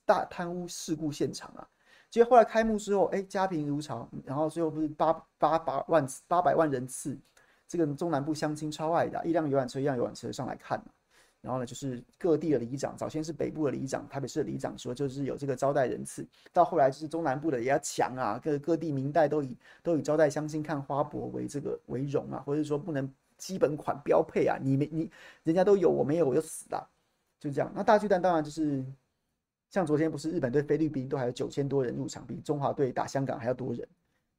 [0.06, 1.68] 大贪污事故现场啊！
[2.08, 7.20] 结果后来开幕之后，哎，家贫如潮，然后最后不是八八八万八百万人次，
[7.70, 10.82] 这个中南部乡亲超爱的，一辆游览车一辆游览车上来看，
[11.40, 23.08] 然后呢，就是各地的里长，早先是北部的里长，台北市的里长说就是有这个招待人次，到后来就是中南部的也要抢啊，各各地民代都以都以招待乡亲看花博为这个为荣啊，或者说不能。
[23.40, 25.10] 基本款标配啊，你没你，
[25.44, 26.90] 人家都有，我没有我就死了，
[27.38, 27.72] 就这样。
[27.74, 28.84] 那大巨蛋当然就是，
[29.70, 33.88] 像昨天不是日本对菲律宾都还有九千多人入场，比中华队打香港还要多人。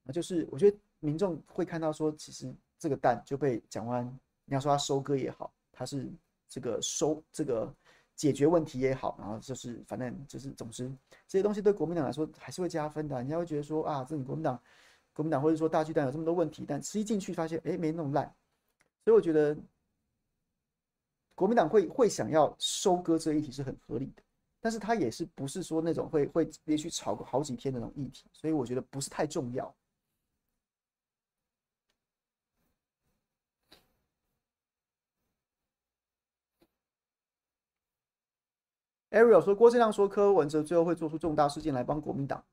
[0.03, 4.03] 那就是我觉得民众会看到说，其实这个蛋就被蒋万，
[4.45, 6.11] 你要说他收割也好，他是
[6.49, 7.71] 这个收这个
[8.15, 10.91] 解决问题也好，然后就是反正就是总之
[11.27, 13.15] 这些东西对国民党来说还是会加分的。
[13.17, 14.59] 人家会觉得说啊，这你国民党
[15.13, 18.25] 国民党或者说大巨蛋有这么多问题，但实际进去发现哎没那么烂。
[19.05, 19.55] 所以我觉得
[21.35, 24.23] 国民党会会想要收割这一题是很合理的，
[24.59, 29.71] 但是他也是不是说那种会会连续炒个好几天的那种议题，所以我觉得不是太重要。
[39.11, 42.43] Ariel 说，郭正亮说柯文哲最后会做出重大事件来帮国民党，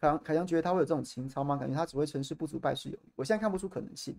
[0.00, 1.56] 凯阳凯阳觉得他会有这种情操吗？
[1.56, 4.16] 感觉他只会成事不足败事有余，我现在看不出可能性。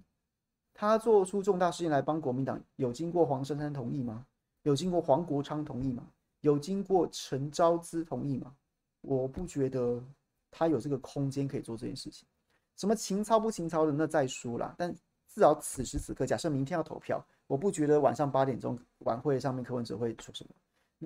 [0.73, 4.25] 他做出重大事情来帮国民党，有经过黄珊珊同意吗？
[4.63, 6.05] 有经过黄国昌同意吗？
[6.41, 8.53] 有经过陈昭姿同意吗？
[8.99, 10.03] 我不觉得
[10.51, 12.27] 他有这个空间可以做这件事情。
[12.75, 14.75] 什么情操不情操的，那再说啦。
[14.77, 14.93] 但
[15.29, 20.49] 至少此时此刻，假设明天要投票，我不觉得晚上八点钟晚会上面柯文哲会说什么。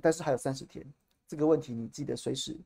[0.01, 0.85] 但是还有三十天，
[1.27, 2.57] 这个问题你记得随时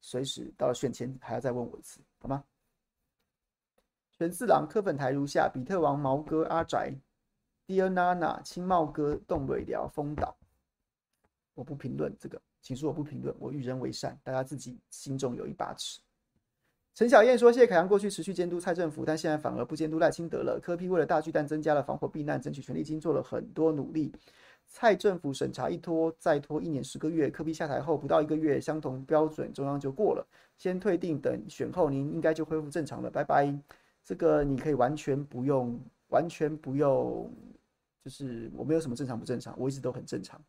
[0.00, 2.44] 随时到了选前还要再问我一次，好吗？
[4.12, 6.94] 全四郎柯粉台如下：比特王、毛哥、阿宅、
[7.66, 10.36] Dear Nana、青茂哥、冻尾寮、风岛。
[11.54, 13.34] 我不评论这个，请恕我不评论。
[13.38, 16.00] 我与人为善，大家自己心中有一把尺。
[16.94, 20.60] 陈小燕说：谢谢凯阳过去持续监督蔡政府，但现在反而不监督赖清德了。
[20.62, 24.12] 柯批为了大巨蛋增加了防火避难，争取权利金做了很多努力。
[24.72, 30.26] 蔡政府审查一拖再拖一年十个月，柯 P 下台后不到一个月，相同标准中央就过了。
[30.56, 33.10] 先退订，等选后您应该就恢复正常了。
[33.10, 33.54] 拜拜。
[34.02, 37.30] 这个你可以完全不用，完全不用
[38.02, 40.42] 就是我没有什么正常不正常，我一直都很正常，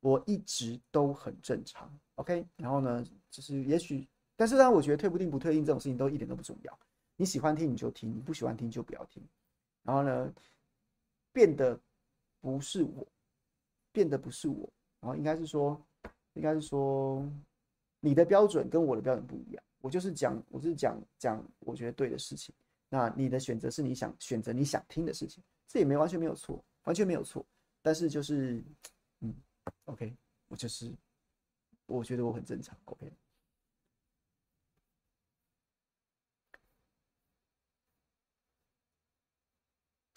[0.00, 1.90] 我一直都很正常。
[2.16, 4.06] OK，然后呢，就是也许，
[4.36, 6.78] 但是呢，我觉得退不订不退订这种事情都一点都不重要。
[7.16, 9.22] 你喜欢听你就听，你不喜欢听就不要听。
[9.82, 10.30] 然后呢，
[11.32, 11.78] 变得
[12.40, 13.06] 不是我，
[13.92, 14.68] 变得不是我，
[15.00, 15.80] 然后应该是说，
[16.34, 17.24] 应该是说，
[18.00, 19.62] 你的标准跟我的标准不一样。
[19.80, 22.54] 我就是讲，我是讲讲我觉得对的事情。
[22.88, 27.44] 那你的选择是你想选择你想听的事情，这也没完全没有错，完全没有错。
[27.82, 28.62] 但是就是，
[29.20, 29.34] 嗯
[29.86, 30.14] ，OK，
[30.48, 30.92] 我就是，
[31.86, 33.10] 我觉得我很正常，OK。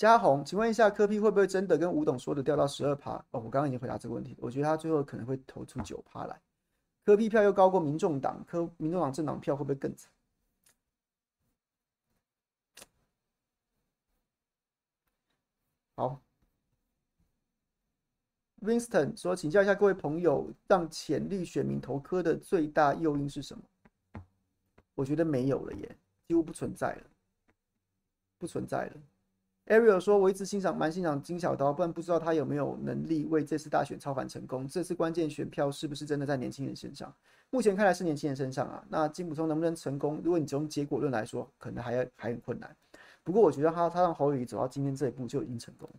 [0.04, 3.14] 嘉宏，请问一下，柯批会不会真的跟吴董说的掉到十二趴？
[3.32, 6.42] 哦，我刚刚已经回答这个问题，我觉得他最后可能会投出九趴来。
[7.06, 10.12] 柯批票又高过民众党，柯民众党政党票会不会更惨？
[15.96, 16.22] 好
[18.60, 23.64] ，Winston 说，请教一下各位朋友，让潜力选民投柯的最大诱因是什么？
[24.96, 25.98] 我觉得没有了耶，
[26.28, 27.04] 几乎不存在了，
[28.38, 28.94] 不存在了。
[29.68, 34.68] Ariel 说，我一直欣赏，蛮欣赏金小刀，不然不知道他有没有能力为这次大选超凡成功。
[34.68, 37.14] 这次关键选票是不是真的在年轻人身上？
[37.50, 38.84] 目前看来是年轻人身上啊。
[38.90, 40.20] 那金溥聪能不能成功？
[40.22, 42.76] 如果你从结果论来说，可能还要还很困难。
[43.24, 45.90] 不过我觉得他他让侯友谊走到今天这一步就已经成功。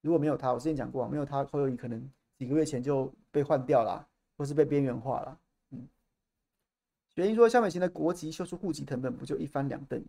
[0.00, 4.06] 如果没有他，我之前讲过，没有他，侯友谊可能几个月前就被换掉了，
[4.36, 5.38] 或是被边缘化了。
[5.72, 5.88] 嗯，
[7.16, 10.08] 原因说肖美琴的国籍秀出户籍成本，不就一翻两瞪眼？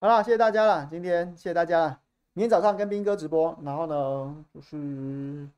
[0.00, 0.86] 好了，谢谢大家了。
[0.88, 2.00] 今天谢谢大家了。
[2.34, 5.48] 明天早上跟斌哥直播，然后呢，就是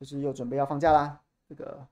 [0.00, 1.20] 就是又准备要放假啦。
[1.48, 1.86] 这个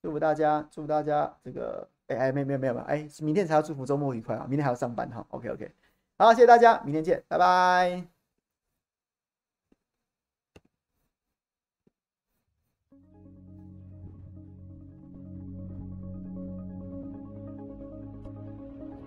[0.00, 4.46] 祝福大家，祝福大家这个哎哎，没有没有没有哎，明天才要祝福周末愉快啊！
[4.48, 5.22] 明天还要上班哈。
[5.28, 5.70] OK OK，
[6.16, 8.21] 好，谢谢大家，明天见，拜拜。